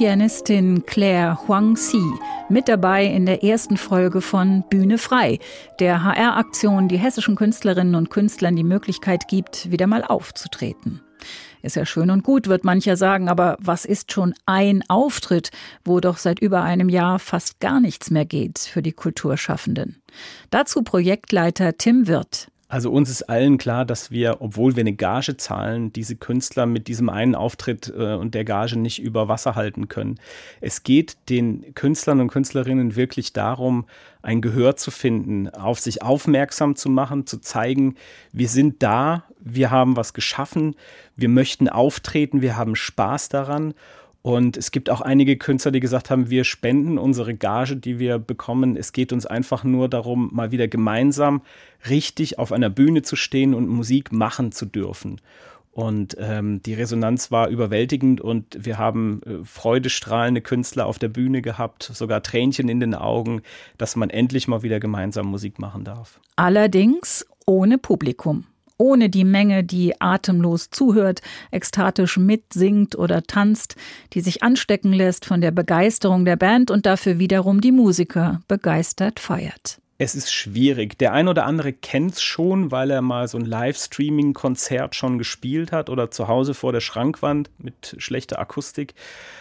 Pianistin 0.00 0.86
Claire 0.86 1.46
Huang-Si 1.46 2.02
mit 2.48 2.68
dabei 2.68 3.04
in 3.04 3.26
der 3.26 3.44
ersten 3.44 3.76
Folge 3.76 4.22
von 4.22 4.64
Bühne 4.70 4.96
frei, 4.96 5.38
der 5.78 6.02
HR-Aktion, 6.02 6.88
die 6.88 6.96
hessischen 6.96 7.36
Künstlerinnen 7.36 7.94
und 7.94 8.08
Künstlern 8.08 8.56
die 8.56 8.64
Möglichkeit 8.64 9.28
gibt, 9.28 9.70
wieder 9.70 9.86
mal 9.86 10.02
aufzutreten. 10.02 11.02
Ist 11.60 11.76
ja 11.76 11.84
schön 11.84 12.10
und 12.10 12.24
gut, 12.24 12.48
wird 12.48 12.64
mancher 12.64 12.96
sagen, 12.96 13.28
aber 13.28 13.58
was 13.60 13.84
ist 13.84 14.10
schon 14.10 14.32
ein 14.46 14.82
Auftritt, 14.88 15.50
wo 15.84 16.00
doch 16.00 16.16
seit 16.16 16.38
über 16.38 16.62
einem 16.62 16.88
Jahr 16.88 17.18
fast 17.18 17.60
gar 17.60 17.78
nichts 17.78 18.10
mehr 18.10 18.24
geht 18.24 18.58
für 18.58 18.80
die 18.80 18.92
Kulturschaffenden? 18.92 20.00
Dazu 20.48 20.82
Projektleiter 20.82 21.76
Tim 21.76 22.06
Wirth. 22.06 22.50
Also 22.70 22.92
uns 22.92 23.10
ist 23.10 23.24
allen 23.24 23.58
klar, 23.58 23.84
dass 23.84 24.12
wir, 24.12 24.36
obwohl 24.38 24.76
wir 24.76 24.82
eine 24.82 24.92
Gage 24.92 25.36
zahlen, 25.36 25.92
diese 25.92 26.14
Künstler 26.14 26.66
mit 26.66 26.86
diesem 26.86 27.08
einen 27.08 27.34
Auftritt 27.34 27.92
äh, 27.92 28.14
und 28.14 28.32
der 28.32 28.44
Gage 28.44 28.78
nicht 28.78 29.02
über 29.02 29.26
Wasser 29.26 29.56
halten 29.56 29.88
können. 29.88 30.20
Es 30.60 30.84
geht 30.84 31.16
den 31.28 31.74
Künstlern 31.74 32.20
und 32.20 32.28
Künstlerinnen 32.28 32.94
wirklich 32.94 33.32
darum, 33.32 33.86
ein 34.22 34.40
Gehör 34.40 34.76
zu 34.76 34.92
finden, 34.92 35.48
auf 35.48 35.80
sich 35.80 36.02
aufmerksam 36.02 36.76
zu 36.76 36.90
machen, 36.90 37.26
zu 37.26 37.40
zeigen, 37.40 37.96
wir 38.30 38.48
sind 38.48 38.84
da, 38.84 39.24
wir 39.40 39.72
haben 39.72 39.96
was 39.96 40.14
geschaffen, 40.14 40.76
wir 41.16 41.28
möchten 41.28 41.68
auftreten, 41.68 42.40
wir 42.40 42.56
haben 42.56 42.76
Spaß 42.76 43.30
daran 43.30 43.74
und 44.22 44.56
es 44.56 44.70
gibt 44.70 44.90
auch 44.90 45.00
einige 45.00 45.36
Künstler, 45.36 45.70
die 45.70 45.80
gesagt 45.80 46.10
haben, 46.10 46.28
wir 46.28 46.44
spenden 46.44 46.98
unsere 46.98 47.34
Gage, 47.34 47.76
die 47.76 47.98
wir 47.98 48.18
bekommen. 48.18 48.76
Es 48.76 48.92
geht 48.92 49.12
uns 49.12 49.24
einfach 49.24 49.64
nur 49.64 49.88
darum, 49.88 50.28
mal 50.32 50.50
wieder 50.50 50.68
gemeinsam 50.68 51.40
richtig 51.88 52.38
auf 52.38 52.52
einer 52.52 52.68
Bühne 52.68 53.02
zu 53.02 53.16
stehen 53.16 53.54
und 53.54 53.68
Musik 53.68 54.12
machen 54.12 54.52
zu 54.52 54.66
dürfen. 54.66 55.20
Und 55.72 56.16
ähm, 56.18 56.60
die 56.62 56.74
Resonanz 56.74 57.30
war 57.30 57.48
überwältigend 57.48 58.20
und 58.20 58.58
wir 58.60 58.76
haben 58.76 59.22
äh, 59.22 59.44
freudestrahlende 59.44 60.42
Künstler 60.42 60.84
auf 60.86 60.98
der 60.98 61.08
Bühne 61.08 61.42
gehabt, 61.42 61.84
sogar 61.94 62.22
Tränchen 62.22 62.68
in 62.68 62.80
den 62.80 62.94
Augen, 62.94 63.42
dass 63.78 63.96
man 63.96 64.10
endlich 64.10 64.48
mal 64.48 64.62
wieder 64.62 64.80
gemeinsam 64.80 65.26
Musik 65.26 65.58
machen 65.58 65.84
darf. 65.84 66.20
Allerdings 66.36 67.24
ohne 67.46 67.78
Publikum 67.78 68.44
ohne 68.80 69.10
die 69.10 69.24
Menge, 69.24 69.62
die 69.62 70.00
atemlos 70.00 70.70
zuhört, 70.70 71.20
ekstatisch 71.50 72.16
mitsingt 72.16 72.96
oder 72.96 73.22
tanzt, 73.22 73.76
die 74.14 74.22
sich 74.22 74.42
anstecken 74.42 74.92
lässt 74.92 75.26
von 75.26 75.40
der 75.40 75.50
Begeisterung 75.50 76.24
der 76.24 76.36
Band 76.36 76.70
und 76.70 76.86
dafür 76.86 77.18
wiederum 77.18 77.60
die 77.60 77.72
Musiker 77.72 78.40
begeistert 78.48 79.20
feiert. 79.20 79.80
Es 80.02 80.14
ist 80.14 80.32
schwierig. 80.32 80.96
Der 80.98 81.12
ein 81.12 81.28
oder 81.28 81.44
andere 81.44 81.74
kennt 81.74 82.14
es 82.14 82.22
schon, 82.22 82.70
weil 82.70 82.90
er 82.90 83.02
mal 83.02 83.28
so 83.28 83.36
ein 83.36 83.44
Livestreaming-Konzert 83.44 84.94
schon 84.94 85.18
gespielt 85.18 85.72
hat 85.72 85.90
oder 85.90 86.10
zu 86.10 86.26
Hause 86.26 86.54
vor 86.54 86.72
der 86.72 86.80
Schrankwand 86.80 87.50
mit 87.58 87.96
schlechter 87.98 88.38
Akustik. 88.38 88.94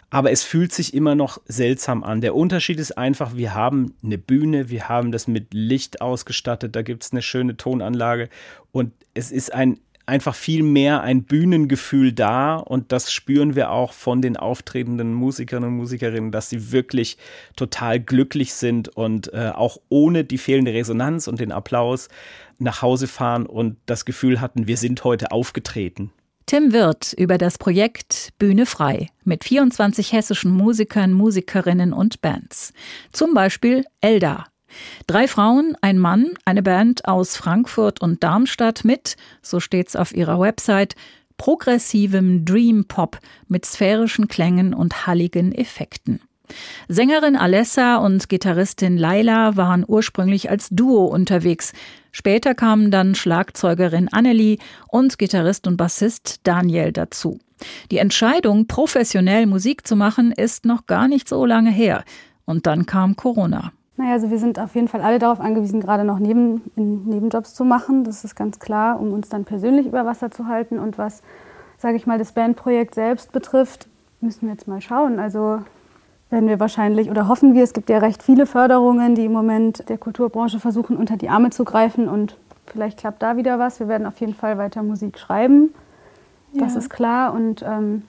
Aber 0.09 0.31
es 0.31 0.43
fühlt 0.43 0.73
sich 0.73 0.93
immer 0.93 1.15
noch 1.15 1.39
seltsam 1.45 2.03
an. 2.03 2.19
Der 2.19 2.35
Unterschied 2.35 2.77
ist 2.77 2.97
einfach, 2.97 3.37
wir 3.37 3.53
haben 3.53 3.93
eine 4.03 4.17
Bühne, 4.17 4.67
wir 4.67 4.89
haben 4.89 5.13
das 5.13 5.29
mit 5.29 5.53
Licht 5.53 6.01
ausgestattet, 6.01 6.75
da 6.75 6.81
gibt 6.81 7.05
es 7.05 7.13
eine 7.13 7.21
schöne 7.21 7.55
Tonanlage 7.55 8.27
und 8.73 8.91
es 9.13 9.31
ist 9.31 9.53
ein 9.53 9.79
einfach 10.09 10.35
viel 10.35 10.63
mehr 10.63 11.01
ein 11.01 11.23
Bühnengefühl 11.23 12.11
da 12.11 12.57
und 12.57 12.91
das 12.91 13.13
spüren 13.13 13.55
wir 13.55 13.71
auch 13.71 13.93
von 13.93 14.21
den 14.21 14.35
auftretenden 14.35 15.13
Musikern 15.13 15.63
und 15.63 15.73
Musikerinnen, 15.73 16.31
dass 16.31 16.49
sie 16.49 16.71
wirklich 16.71 17.17
total 17.55 17.99
glücklich 17.99 18.53
sind 18.53 18.89
und 18.89 19.31
äh, 19.33 19.51
auch 19.55 19.77
ohne 19.87 20.25
die 20.25 20.37
fehlende 20.37 20.73
Resonanz 20.73 21.27
und 21.27 21.39
den 21.39 21.51
Applaus 21.51 22.09
nach 22.57 22.81
Hause 22.81 23.07
fahren 23.07 23.45
und 23.45 23.77
das 23.85 24.03
Gefühl 24.03 24.41
hatten, 24.41 24.67
wir 24.67 24.77
sind 24.77 25.03
heute 25.03 25.31
aufgetreten. 25.31 26.11
Tim 26.49 26.73
Wirth 26.73 27.13
über 27.13 27.37
das 27.37 27.59
Projekt 27.59 28.33
Bühne 28.39 28.65
frei 28.65 29.09
mit 29.23 29.43
24 29.43 30.11
hessischen 30.11 30.51
Musikern, 30.51 31.13
Musikerinnen 31.13 31.93
und 31.93 32.21
Bands. 32.21 32.73
Zum 33.11 33.35
Beispiel 33.35 33.85
Elda, 34.01 34.47
Drei 35.07 35.27
Frauen, 35.27 35.75
ein 35.81 35.97
Mann, 35.97 36.31
eine 36.45 36.63
Band 36.63 37.05
aus 37.05 37.37
Frankfurt 37.37 38.01
und 38.01 38.23
Darmstadt 38.23 38.83
mit, 38.83 39.15
so 39.41 39.59
steht's 39.59 39.95
auf 39.95 40.15
ihrer 40.15 40.39
Website, 40.39 40.95
progressivem 41.37 42.45
Dream 42.45 42.85
Pop 42.85 43.17
mit 43.47 43.65
sphärischen 43.65 44.27
Klängen 44.27 44.73
und 44.73 45.07
halligen 45.07 45.53
Effekten. 45.53 46.19
Sängerin 46.87 47.35
Alessa 47.35 47.97
und 47.97 48.29
Gitarristin 48.29 48.97
Laila 48.97 49.55
waren 49.55 49.85
ursprünglich 49.87 50.49
als 50.49 50.69
Duo 50.69 51.05
unterwegs. 51.05 51.73
Später 52.11 52.55
kamen 52.55 52.91
dann 52.91 53.15
Schlagzeugerin 53.15 54.09
Annelie 54.11 54.57
und 54.87 55.17
Gitarrist 55.17 55.67
und 55.67 55.77
Bassist 55.77 56.41
Daniel 56.43 56.91
dazu. 56.91 57.39
Die 57.91 57.97
Entscheidung, 57.97 58.67
professionell 58.67 59.45
Musik 59.45 59.85
zu 59.85 59.95
machen, 59.95 60.31
ist 60.31 60.65
noch 60.65 60.85
gar 60.85 61.07
nicht 61.07 61.27
so 61.29 61.45
lange 61.45 61.71
her. 61.71 62.03
Und 62.45 62.65
dann 62.65 62.85
kam 62.85 63.15
Corona. 63.15 63.71
Naja, 63.99 64.13
also 64.13 64.31
wir 64.31 64.39
sind 64.39 64.59
auf 64.59 64.75
jeden 64.75 64.87
Fall 64.87 65.01
alle 65.01 65.19
darauf 65.19 65.41
angewiesen, 65.41 65.81
gerade 65.81 66.05
noch 66.05 66.19
neben, 66.19 66.61
Nebenjobs 66.77 67.53
zu 67.53 67.65
machen. 67.65 68.05
Das 68.05 68.23
ist 68.23 68.33
ganz 68.33 68.59
klar, 68.59 68.97
um 68.97 69.11
uns 69.11 69.27
dann 69.27 69.43
persönlich 69.43 69.87
über 69.87 70.05
Wasser 70.05 70.31
zu 70.31 70.47
halten. 70.47 70.79
Und 70.79 70.97
was, 70.97 71.21
sage 71.77 71.97
ich 71.97 72.07
mal, 72.07 72.17
das 72.17 72.31
Bandprojekt 72.31 72.95
selbst 72.95 73.33
betrifft, 73.33 73.89
müssen 74.21 74.43
wir 74.43 74.53
jetzt 74.53 74.69
mal 74.69 74.79
schauen. 74.79 75.19
Also 75.19 75.63
werden 76.29 76.47
wir 76.47 76.61
wahrscheinlich 76.61 77.11
oder 77.11 77.27
hoffen 77.27 77.53
wir, 77.53 77.61
es 77.61 77.73
gibt 77.73 77.89
ja 77.89 77.97
recht 77.97 78.23
viele 78.23 78.45
Förderungen, 78.45 79.15
die 79.15 79.25
im 79.25 79.33
Moment 79.33 79.89
der 79.89 79.97
Kulturbranche 79.97 80.61
versuchen, 80.61 80.95
unter 80.95 81.17
die 81.17 81.27
Arme 81.27 81.49
zu 81.49 81.65
greifen. 81.65 82.07
Und 82.07 82.37
vielleicht 82.67 82.99
klappt 82.99 83.21
da 83.21 83.35
wieder 83.35 83.59
was. 83.59 83.81
Wir 83.81 83.89
werden 83.89 84.07
auf 84.07 84.17
jeden 84.21 84.33
Fall 84.33 84.57
weiter 84.57 84.81
Musik 84.81 85.19
schreiben. 85.19 85.73
Ja. 86.53 86.63
Das 86.63 86.77
ist 86.77 86.89
klar. 86.89 87.33
Und 87.33 87.63
ähm, 87.63 88.03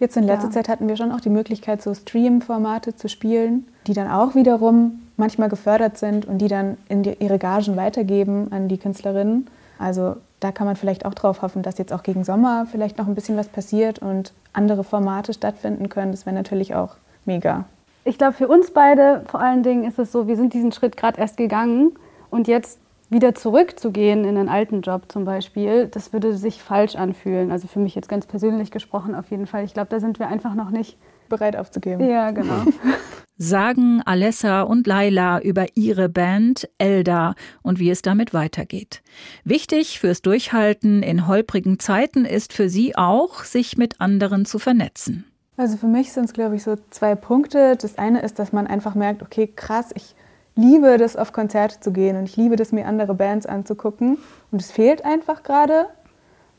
Jetzt 0.00 0.16
in 0.16 0.24
letzter 0.24 0.48
ja. 0.48 0.52
Zeit 0.52 0.68
hatten 0.68 0.88
wir 0.88 0.96
schon 0.96 1.12
auch 1.12 1.20
die 1.20 1.28
Möglichkeit, 1.28 1.82
so 1.82 1.92
Stream-Formate 1.92 2.96
zu 2.96 3.08
spielen, 3.08 3.66
die 3.86 3.92
dann 3.92 4.10
auch 4.10 4.34
wiederum 4.34 5.00
manchmal 5.16 5.48
gefördert 5.48 5.98
sind 5.98 6.26
und 6.26 6.38
die 6.38 6.48
dann 6.48 6.76
in 6.88 7.02
die, 7.02 7.16
ihre 7.20 7.38
Gagen 7.38 7.76
weitergeben 7.76 8.52
an 8.52 8.68
die 8.68 8.78
Künstlerinnen. 8.78 9.48
Also 9.78 10.16
da 10.40 10.52
kann 10.52 10.66
man 10.66 10.76
vielleicht 10.76 11.06
auch 11.06 11.14
drauf 11.14 11.42
hoffen, 11.42 11.62
dass 11.62 11.78
jetzt 11.78 11.92
auch 11.92 12.02
gegen 12.02 12.24
Sommer 12.24 12.66
vielleicht 12.70 12.98
noch 12.98 13.06
ein 13.06 13.14
bisschen 13.14 13.36
was 13.36 13.48
passiert 13.48 13.98
und 13.98 14.32
andere 14.52 14.84
Formate 14.84 15.32
stattfinden 15.32 15.88
können. 15.88 16.12
Das 16.12 16.26
wäre 16.26 16.34
natürlich 16.34 16.74
auch 16.74 16.96
mega. 17.24 17.64
Ich 18.04 18.18
glaube, 18.18 18.34
für 18.34 18.48
uns 18.48 18.70
beide 18.70 19.24
vor 19.26 19.40
allen 19.40 19.62
Dingen 19.62 19.84
ist 19.84 19.98
es 19.98 20.12
so, 20.12 20.26
wir 20.26 20.36
sind 20.36 20.52
diesen 20.52 20.72
Schritt 20.72 20.96
gerade 20.96 21.18
erst 21.18 21.36
gegangen 21.36 21.92
und 22.30 22.48
jetzt 22.48 22.78
wieder 23.08 23.34
zurückzugehen 23.34 24.24
in 24.24 24.36
einen 24.36 24.48
alten 24.48 24.82
Job 24.82 25.04
zum 25.08 25.24
Beispiel, 25.24 25.86
das 25.86 26.12
würde 26.12 26.36
sich 26.36 26.62
falsch 26.62 26.96
anfühlen. 26.96 27.50
Also 27.50 27.68
für 27.68 27.78
mich 27.78 27.94
jetzt 27.94 28.08
ganz 28.08 28.26
persönlich 28.26 28.70
gesprochen 28.70 29.14
auf 29.14 29.30
jeden 29.30 29.46
Fall. 29.46 29.64
Ich 29.64 29.72
glaube, 29.72 29.88
da 29.88 30.00
sind 30.00 30.18
wir 30.18 30.28
einfach 30.28 30.54
noch 30.54 30.70
nicht 30.70 30.98
bereit 31.28 31.56
aufzugeben. 31.56 32.08
Ja, 32.08 32.30
genau. 32.30 32.64
Sagen 33.36 34.00
Alessa 34.04 34.62
und 34.62 34.86
Laila 34.86 35.40
über 35.40 35.66
ihre 35.74 36.08
Band 36.08 36.68
Elda 36.78 37.34
und 37.62 37.80
wie 37.80 37.90
es 37.90 38.00
damit 38.00 38.32
weitergeht. 38.32 39.02
Wichtig 39.42 39.98
fürs 39.98 40.22
Durchhalten 40.22 41.02
in 41.02 41.26
holprigen 41.26 41.80
Zeiten 41.80 42.26
ist 42.26 42.52
für 42.52 42.68
sie 42.68 42.94
auch, 42.96 43.42
sich 43.42 43.76
mit 43.76 44.00
anderen 44.00 44.44
zu 44.44 44.60
vernetzen. 44.60 45.24
Also 45.56 45.76
für 45.76 45.88
mich 45.88 46.12
sind 46.12 46.26
es, 46.26 46.32
glaube 46.32 46.54
ich, 46.54 46.62
so 46.62 46.76
zwei 46.90 47.16
Punkte. 47.16 47.76
Das 47.76 47.98
eine 47.98 48.22
ist, 48.22 48.38
dass 48.38 48.52
man 48.52 48.68
einfach 48.68 48.94
merkt, 48.94 49.20
okay, 49.22 49.48
krass, 49.48 49.90
ich 49.94 50.14
liebe 50.54 50.96
das, 50.96 51.16
auf 51.16 51.32
Konzerte 51.32 51.80
zu 51.80 51.92
gehen 51.92 52.16
und 52.16 52.24
ich 52.24 52.36
liebe 52.36 52.54
das, 52.54 52.70
mir 52.70 52.86
andere 52.86 53.14
Bands 53.14 53.46
anzugucken. 53.46 54.18
Und 54.52 54.62
es 54.62 54.70
fehlt 54.70 55.04
einfach 55.04 55.42
gerade. 55.42 55.86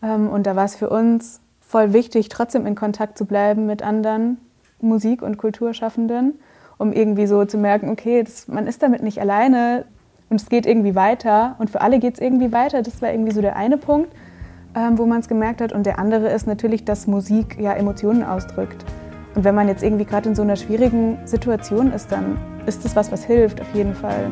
Ähm, 0.02 0.30
und 0.30 0.46
da 0.46 0.58
war 0.58 0.66
es 0.66 0.76
für 0.76 0.90
uns 0.90 1.40
voll 1.62 1.94
wichtig, 1.94 2.28
trotzdem 2.28 2.66
in 2.66 2.76
Kontakt 2.76 3.18
zu 3.18 3.26
bleiben 3.26 3.66
mit 3.66 3.82
anderen 3.82 4.38
Musik- 4.80 5.22
und 5.22 5.38
Kulturschaffenden, 5.38 6.40
um 6.78 6.92
irgendwie 6.92 7.28
so 7.28 7.46
zu 7.46 7.58
merken, 7.58 7.90
okay, 7.90 8.24
das, 8.24 8.48
man 8.48 8.68
ist 8.68 8.84
damit 8.84 9.04
nicht 9.04 9.20
alleine 9.20 9.86
und 10.30 10.42
es 10.42 10.50
geht 10.50 10.66
irgendwie 10.66 10.96
weiter. 10.96 11.56
Und 11.60 11.70
für 11.70 11.82
alle 11.82 12.00
geht 12.00 12.16
es 12.16 12.20
irgendwie 12.20 12.52
weiter. 12.52 12.82
Das 12.82 13.02
war 13.02 13.12
irgendwie 13.12 13.32
so 13.32 13.42
der 13.42 13.56
eine 13.56 13.78
Punkt, 13.78 14.12
ähm, 14.76 14.98
wo 14.98 15.06
man 15.06 15.20
es 15.20 15.28
gemerkt 15.28 15.62
hat. 15.62 15.72
Und 15.72 15.86
der 15.86 16.00
andere 16.00 16.30
ist 16.30 16.48
natürlich, 16.48 16.86
dass 16.86 17.08
Musik 17.08 17.58
ja 17.60 17.74
Emotionen 17.74 18.24
ausdrückt. 18.24 18.84
Und 19.36 19.44
wenn 19.44 19.56
man 19.56 19.68
jetzt 19.68 19.84
irgendwie 19.84 20.06
gerade 20.06 20.30
in 20.30 20.36
so 20.36 20.42
einer 20.42 20.56
schwierigen 20.56 21.20
Situation 21.26 21.92
ist, 21.92 22.12
dann 22.12 22.38
ist 22.66 22.86
das 22.86 22.96
was, 22.96 23.12
was 23.12 23.24
hilft, 23.24 23.62
auf 23.62 23.74
jeden 23.74 23.94
Fall. 23.94 24.32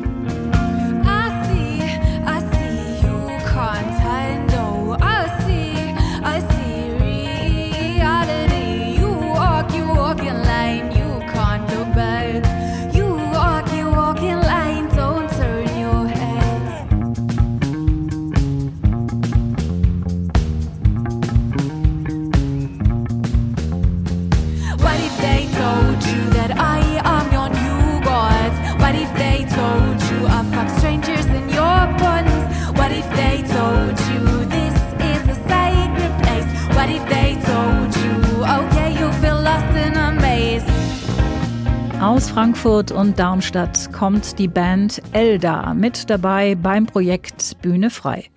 Aus 42.04 42.28
Frankfurt 42.28 42.92
und 42.92 43.18
Darmstadt 43.18 43.90
kommt 43.94 44.38
die 44.38 44.46
Band 44.46 45.00
Elda 45.12 45.72
mit 45.72 46.10
dabei 46.10 46.54
beim 46.54 46.84
Projekt 46.84 47.56
Bühne 47.62 47.88
frei. 47.88 48.28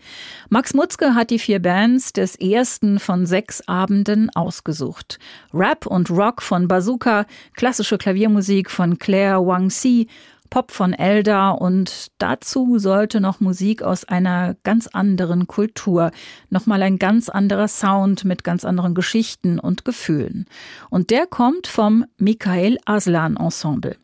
Max 0.47 0.73
Mutzke 0.73 1.15
hat 1.15 1.31
die 1.31 1.37
vier 1.37 1.61
Bands 1.61 2.13
des 2.13 2.37
ersten 2.37 2.97
von 2.97 3.25
sechs 3.25 3.67
Abenden 3.67 4.29
ausgesucht. 4.33 5.19
Rap 5.53 5.85
und 5.85 6.09
Rock 6.09 6.41
von 6.41 6.69
Bazooka, 6.69 7.25
klassische 7.57 7.97
Klaviermusik 7.97 8.71
von 8.71 8.99
Claire 8.99 9.45
Wang 9.45 9.69
Si, 9.69 10.07
Pop 10.49 10.71
von 10.71 10.93
Elda 10.93 11.51
und 11.51 12.07
dazu 12.17 12.79
sollte 12.79 13.21
noch 13.21 13.39
Musik 13.39 13.83
aus 13.83 14.05
einer 14.05 14.55
ganz 14.63 14.87
anderen 14.87 15.47
Kultur, 15.47 16.11
nochmal 16.49 16.81
ein 16.83 16.99
ganz 16.99 17.29
anderer 17.29 17.67
Sound 17.67 18.25
mit 18.25 18.43
ganz 18.43 18.65
anderen 18.65 18.95
Geschichten 18.95 19.59
und 19.59 19.85
Gefühlen. 19.85 20.45
Und 20.89 21.09
der 21.09 21.27
kommt 21.27 21.67
vom 21.67 22.05
Michael 22.17 22.77
Aslan 22.85 23.37
Ensemble. 23.37 23.97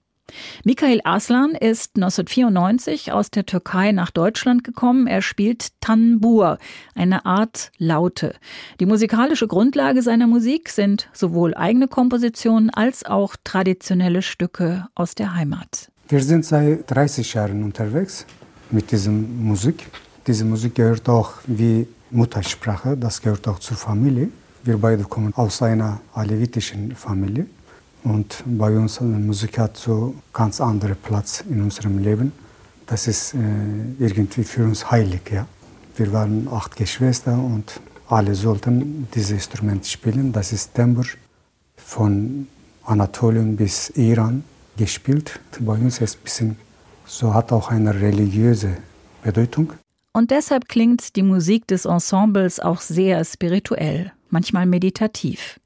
Michael 0.64 1.02
Aslan 1.04 1.52
ist 1.52 1.96
1994 1.96 3.12
aus 3.12 3.30
der 3.30 3.46
Türkei 3.46 3.92
nach 3.92 4.12
Deutschland 4.12 4.64
gekommen. 4.64 5.08
Er 5.08 5.22
spielt 5.22 5.80
Tanbur, 5.82 6.58
eine 6.96 7.26
Art 7.26 7.72
Laute. 7.78 8.36
Die 8.80 8.86
musikalische 8.86 9.48
Grundlage 9.48 10.02
seiner 10.02 10.28
Musik 10.28 10.70
sind 10.70 11.10
sowohl 11.14 11.54
eigene 11.56 11.88
Kompositionen 11.88 12.70
als 12.70 13.06
auch 13.06 13.36
traditionelle 13.44 14.22
Stücke 14.22 14.88
aus 14.96 15.16
der 15.16 15.36
Heimat. 15.36 15.93
Wir 16.10 16.22
sind 16.22 16.46
seit 16.46 16.92
30 16.92 17.34
Jahren 17.34 17.64
unterwegs 17.64 18.26
mit 18.72 18.92
dieser 18.92 19.10
Musik. 19.10 19.90
Diese 20.28 20.44
Musik 20.44 20.76
gehört 20.76 21.08
auch 21.08 21.36
wie 21.48 21.88
Muttersprache, 22.12 22.98
das 22.98 23.22
gehört 23.22 23.48
auch 23.48 23.60
zur 23.60 23.78
Familie. 23.78 24.28
Wir 24.66 24.78
beide 24.78 25.04
kommen 25.04 25.34
aus 25.36 25.62
einer 25.62 26.02
alevitischen 26.14 26.94
Familie 26.94 27.46
und 28.04 28.44
bei 28.46 28.76
uns 28.78 28.98
die 28.98 29.06
Musik 29.06 29.58
hat 29.58 29.78
so 29.78 30.14
ganz 30.34 30.60
anderen 30.60 30.98
Platz 30.98 31.46
in 31.50 31.62
unserem 31.62 31.98
Leben. 32.00 32.34
Das 32.86 33.08
ist 33.08 33.34
äh, 33.34 33.38
irgendwie 33.98 34.44
für 34.44 34.66
uns 34.66 34.92
heilig, 34.92 35.22
ja. 35.32 35.48
Wir 35.96 36.12
waren 36.12 36.50
acht 36.52 36.76
Geschwister 36.76 37.34
und 37.34 37.80
alle 38.10 38.36
sollten 38.36 39.08
dieses 39.16 39.32
Instrument 39.32 39.86
spielen. 39.86 40.34
Das 40.34 40.52
ist 40.52 40.74
Tembur 40.74 41.06
von 41.78 42.48
Anatolien 42.84 43.56
bis 43.56 43.90
Iran 43.92 44.44
gespielt. 44.78 45.40
Bei 45.60 45.74
uns 45.74 46.00
ist 46.00 46.02
es 46.02 46.16
ein 46.16 46.24
bisschen 46.24 46.58
so 47.06 47.34
hat 47.34 47.52
auch 47.52 47.70
eine 47.70 48.02
religiöse 48.02 48.78
Bedeutung. 49.24 49.74
Und 50.14 50.32
deshalb 50.32 50.68
klingt 50.68 51.16
die 51.16 51.24
Musik 51.24 51.68
des 51.68 51.86
Ensembles 51.86 52.60
auch 52.60 52.82
sehr 52.82 53.24
spirituell, 53.26 54.12
manchmal 54.30 54.66
meditativ. 54.66 55.60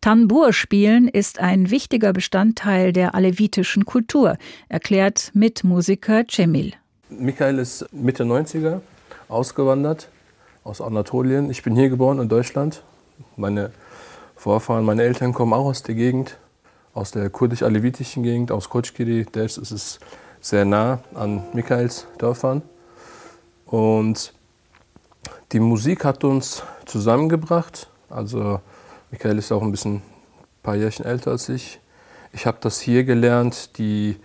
Tanbur 0.00 0.52
spielen 0.52 1.06
ist 1.08 1.38
ein 1.38 1.70
wichtiger 1.70 2.12
Bestandteil 2.12 2.92
der 2.92 3.14
alevitischen 3.14 3.84
Kultur, 3.84 4.36
erklärt 4.68 5.30
Mitmusiker 5.34 6.24
Cemil. 6.28 6.72
Michael 7.10 7.58
ist 7.58 7.86
Mitte 7.92 8.24
90er 8.24 8.80
ausgewandert 9.28 10.08
aus 10.64 10.80
Anatolien. 10.80 11.50
Ich 11.50 11.62
bin 11.62 11.76
hier 11.76 11.88
geboren 11.88 12.18
in 12.18 12.28
Deutschland. 12.28 12.82
Meine 13.36 13.70
Vorfahren, 14.34 14.84
meine 14.84 15.04
Eltern 15.04 15.32
kommen 15.32 15.52
auch 15.52 15.66
aus 15.66 15.84
der 15.84 15.94
Gegend, 15.94 16.38
aus 16.94 17.10
der 17.10 17.30
kurdisch-alevitischen 17.30 18.22
Gegend, 18.22 18.52
aus 18.52 18.68
Kochkiri. 18.68 19.26
Das 19.32 19.58
ist 19.58 19.70
es 19.70 20.00
sehr 20.40 20.64
nah 20.64 21.00
an 21.14 21.42
Michaels 21.52 22.06
Dörfern. 22.18 22.62
Und 23.66 24.34
die 25.52 25.60
Musik 25.60 26.04
hat 26.04 26.24
uns 26.24 26.62
zusammengebracht. 26.84 27.88
Also 28.10 28.60
Michael 29.10 29.38
ist 29.38 29.52
auch 29.52 29.62
ein 29.62 29.70
bisschen 29.70 29.96
ein 29.96 30.02
paar 30.62 30.76
Jährchen 30.76 31.04
älter 31.04 31.30
als 31.30 31.48
ich. 31.48 31.80
Ich 32.32 32.46
habe 32.46 32.58
das 32.60 32.80
hier 32.80 33.04
gelernt. 33.04 33.78
Die 33.78 34.16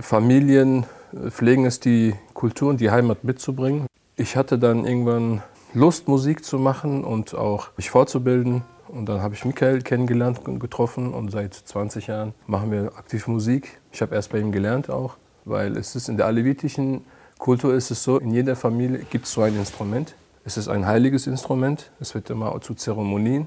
Familien 0.00 0.86
pflegen 1.28 1.64
es, 1.64 1.80
die 1.80 2.14
Kultur 2.34 2.70
und 2.70 2.80
die 2.80 2.90
Heimat 2.90 3.24
mitzubringen. 3.24 3.86
Ich 4.16 4.36
hatte 4.36 4.58
dann 4.58 4.84
irgendwann 4.84 5.42
Lust, 5.74 6.08
Musik 6.08 6.44
zu 6.44 6.58
machen 6.58 7.04
und 7.04 7.34
auch 7.34 7.68
mich 7.76 7.90
fortzubilden. 7.90 8.62
Und 8.88 9.06
dann 9.06 9.20
habe 9.20 9.34
ich 9.34 9.44
Michael 9.44 9.82
kennengelernt 9.82 10.40
und 10.46 10.58
getroffen 10.58 11.12
und 11.12 11.30
seit 11.30 11.54
20 11.54 12.06
Jahren 12.06 12.34
machen 12.46 12.70
wir 12.70 12.96
aktiv 12.96 13.26
Musik. 13.28 13.80
Ich 13.92 14.00
habe 14.00 14.14
erst 14.14 14.32
bei 14.32 14.38
ihm 14.38 14.50
gelernt 14.50 14.88
auch, 14.90 15.16
weil 15.44 15.76
es 15.76 15.94
ist 15.94 16.08
in 16.08 16.16
der 16.16 16.26
alevitischen 16.26 17.04
Kultur 17.38 17.74
ist 17.74 17.90
es 17.90 18.02
so, 18.02 18.18
in 18.18 18.32
jeder 18.32 18.56
Familie 18.56 18.98
gibt 19.10 19.26
es 19.26 19.32
so 19.32 19.42
ein 19.42 19.54
Instrument. 19.56 20.14
Es 20.44 20.56
ist 20.56 20.68
ein 20.68 20.86
heiliges 20.86 21.26
Instrument. 21.26 21.90
Es 22.00 22.14
wird 22.14 22.30
immer 22.30 22.60
zu 22.60 22.74
Zeremonien 22.74 23.46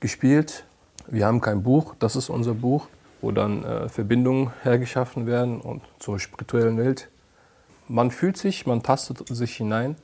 gespielt. 0.00 0.64
Wir 1.06 1.26
haben 1.26 1.40
kein 1.40 1.62
Buch, 1.62 1.94
das 1.98 2.16
ist 2.16 2.28
unser 2.28 2.54
Buch, 2.54 2.88
wo 3.22 3.30
dann 3.30 3.64
äh, 3.64 3.88
Verbindungen 3.88 4.50
hergeschaffen 4.62 5.26
werden 5.26 5.60
und 5.60 5.82
zur 5.98 6.18
spirituellen 6.18 6.76
Welt. 6.76 7.08
Man 7.88 8.10
fühlt 8.10 8.36
sich, 8.36 8.66
man 8.66 8.82
tastet 8.82 9.26
sich 9.28 9.56
hinein 9.56 9.96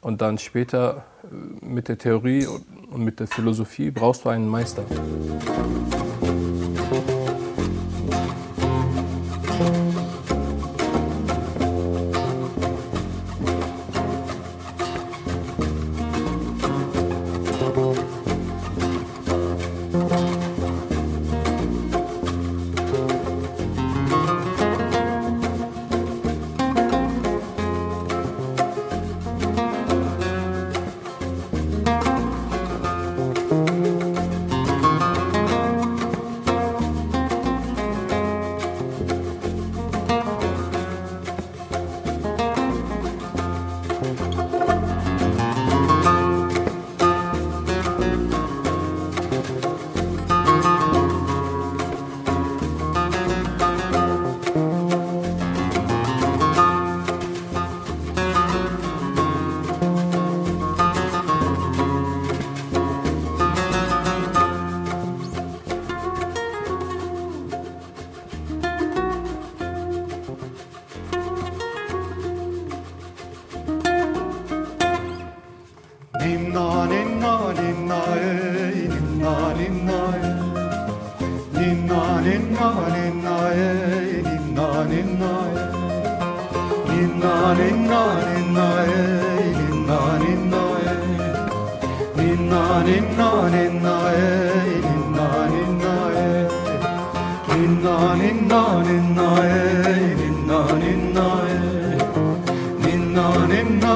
und 0.00 0.20
dann 0.20 0.38
später 0.38 1.04
äh, 1.24 1.64
mit 1.64 1.88
der 1.88 1.98
Theorie 1.98 2.46
und 2.46 3.04
mit 3.04 3.20
der 3.20 3.26
Philosophie 3.26 3.90
brauchst 3.90 4.24
du 4.24 4.28
einen 4.30 4.48
Meister. 4.48 4.84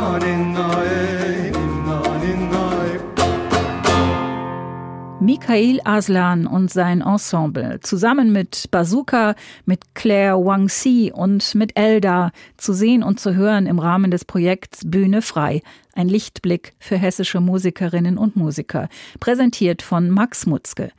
yarenna 0.03 0.67
ey 0.99 1.52
Mikhail 5.33 5.81
Aslan 5.85 6.47
und 6.47 6.71
sein 6.71 7.01
Ensemble, 7.01 7.81
zusammen 7.81 8.33
mit 8.33 8.71
Bazooka, 8.71 9.35
mit 9.65 9.95
Claire 9.95 10.37
Wangxi 10.37 11.11
und 11.11 11.55
mit 11.55 11.75
Elda, 11.75 12.33
zu 12.59 12.75
sehen 12.75 13.03
und 13.03 13.19
zu 13.19 13.35
hören 13.35 13.65
im 13.65 13.79
Rahmen 13.79 14.11
des 14.11 14.27
Projekts 14.27 14.83
Bühne 14.85 15.23
frei, 15.23 15.63
ein 15.95 16.11
Lichtblick 16.11 16.75
für 16.79 16.99
hessische 16.99 17.41
Musikerinnen 17.41 18.19
und 18.19 18.37
Musiker, 18.37 18.91
präsentiert 19.21 19.81
von 19.81 20.11
Max 20.11 20.45
Mutzke. 20.45 20.93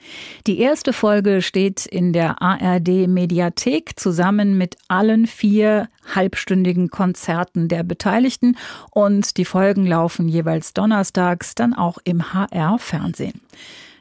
Die 0.48 0.58
erste 0.58 0.94
Folge 0.94 1.44
steht 1.44 1.86
in 1.86 2.12
der 2.12 2.42
ARD 2.42 3.08
Mediathek 3.08 4.00
zusammen 4.00 4.58
mit 4.58 4.78
allen 4.88 5.28
vier 5.28 5.90
halbstündigen 6.16 6.90
Konzerten 6.90 7.68
der 7.68 7.84
Beteiligten 7.84 8.58
und 8.90 9.38
die 9.38 9.46
Folgen 9.46 9.86
laufen 9.86 10.28
jeweils 10.28 10.74
donnerstags 10.74 11.54
dann 11.54 11.76
auch 11.76 12.00
im 12.04 12.34
HR 12.34 12.80
Fernsehen. 12.80 13.40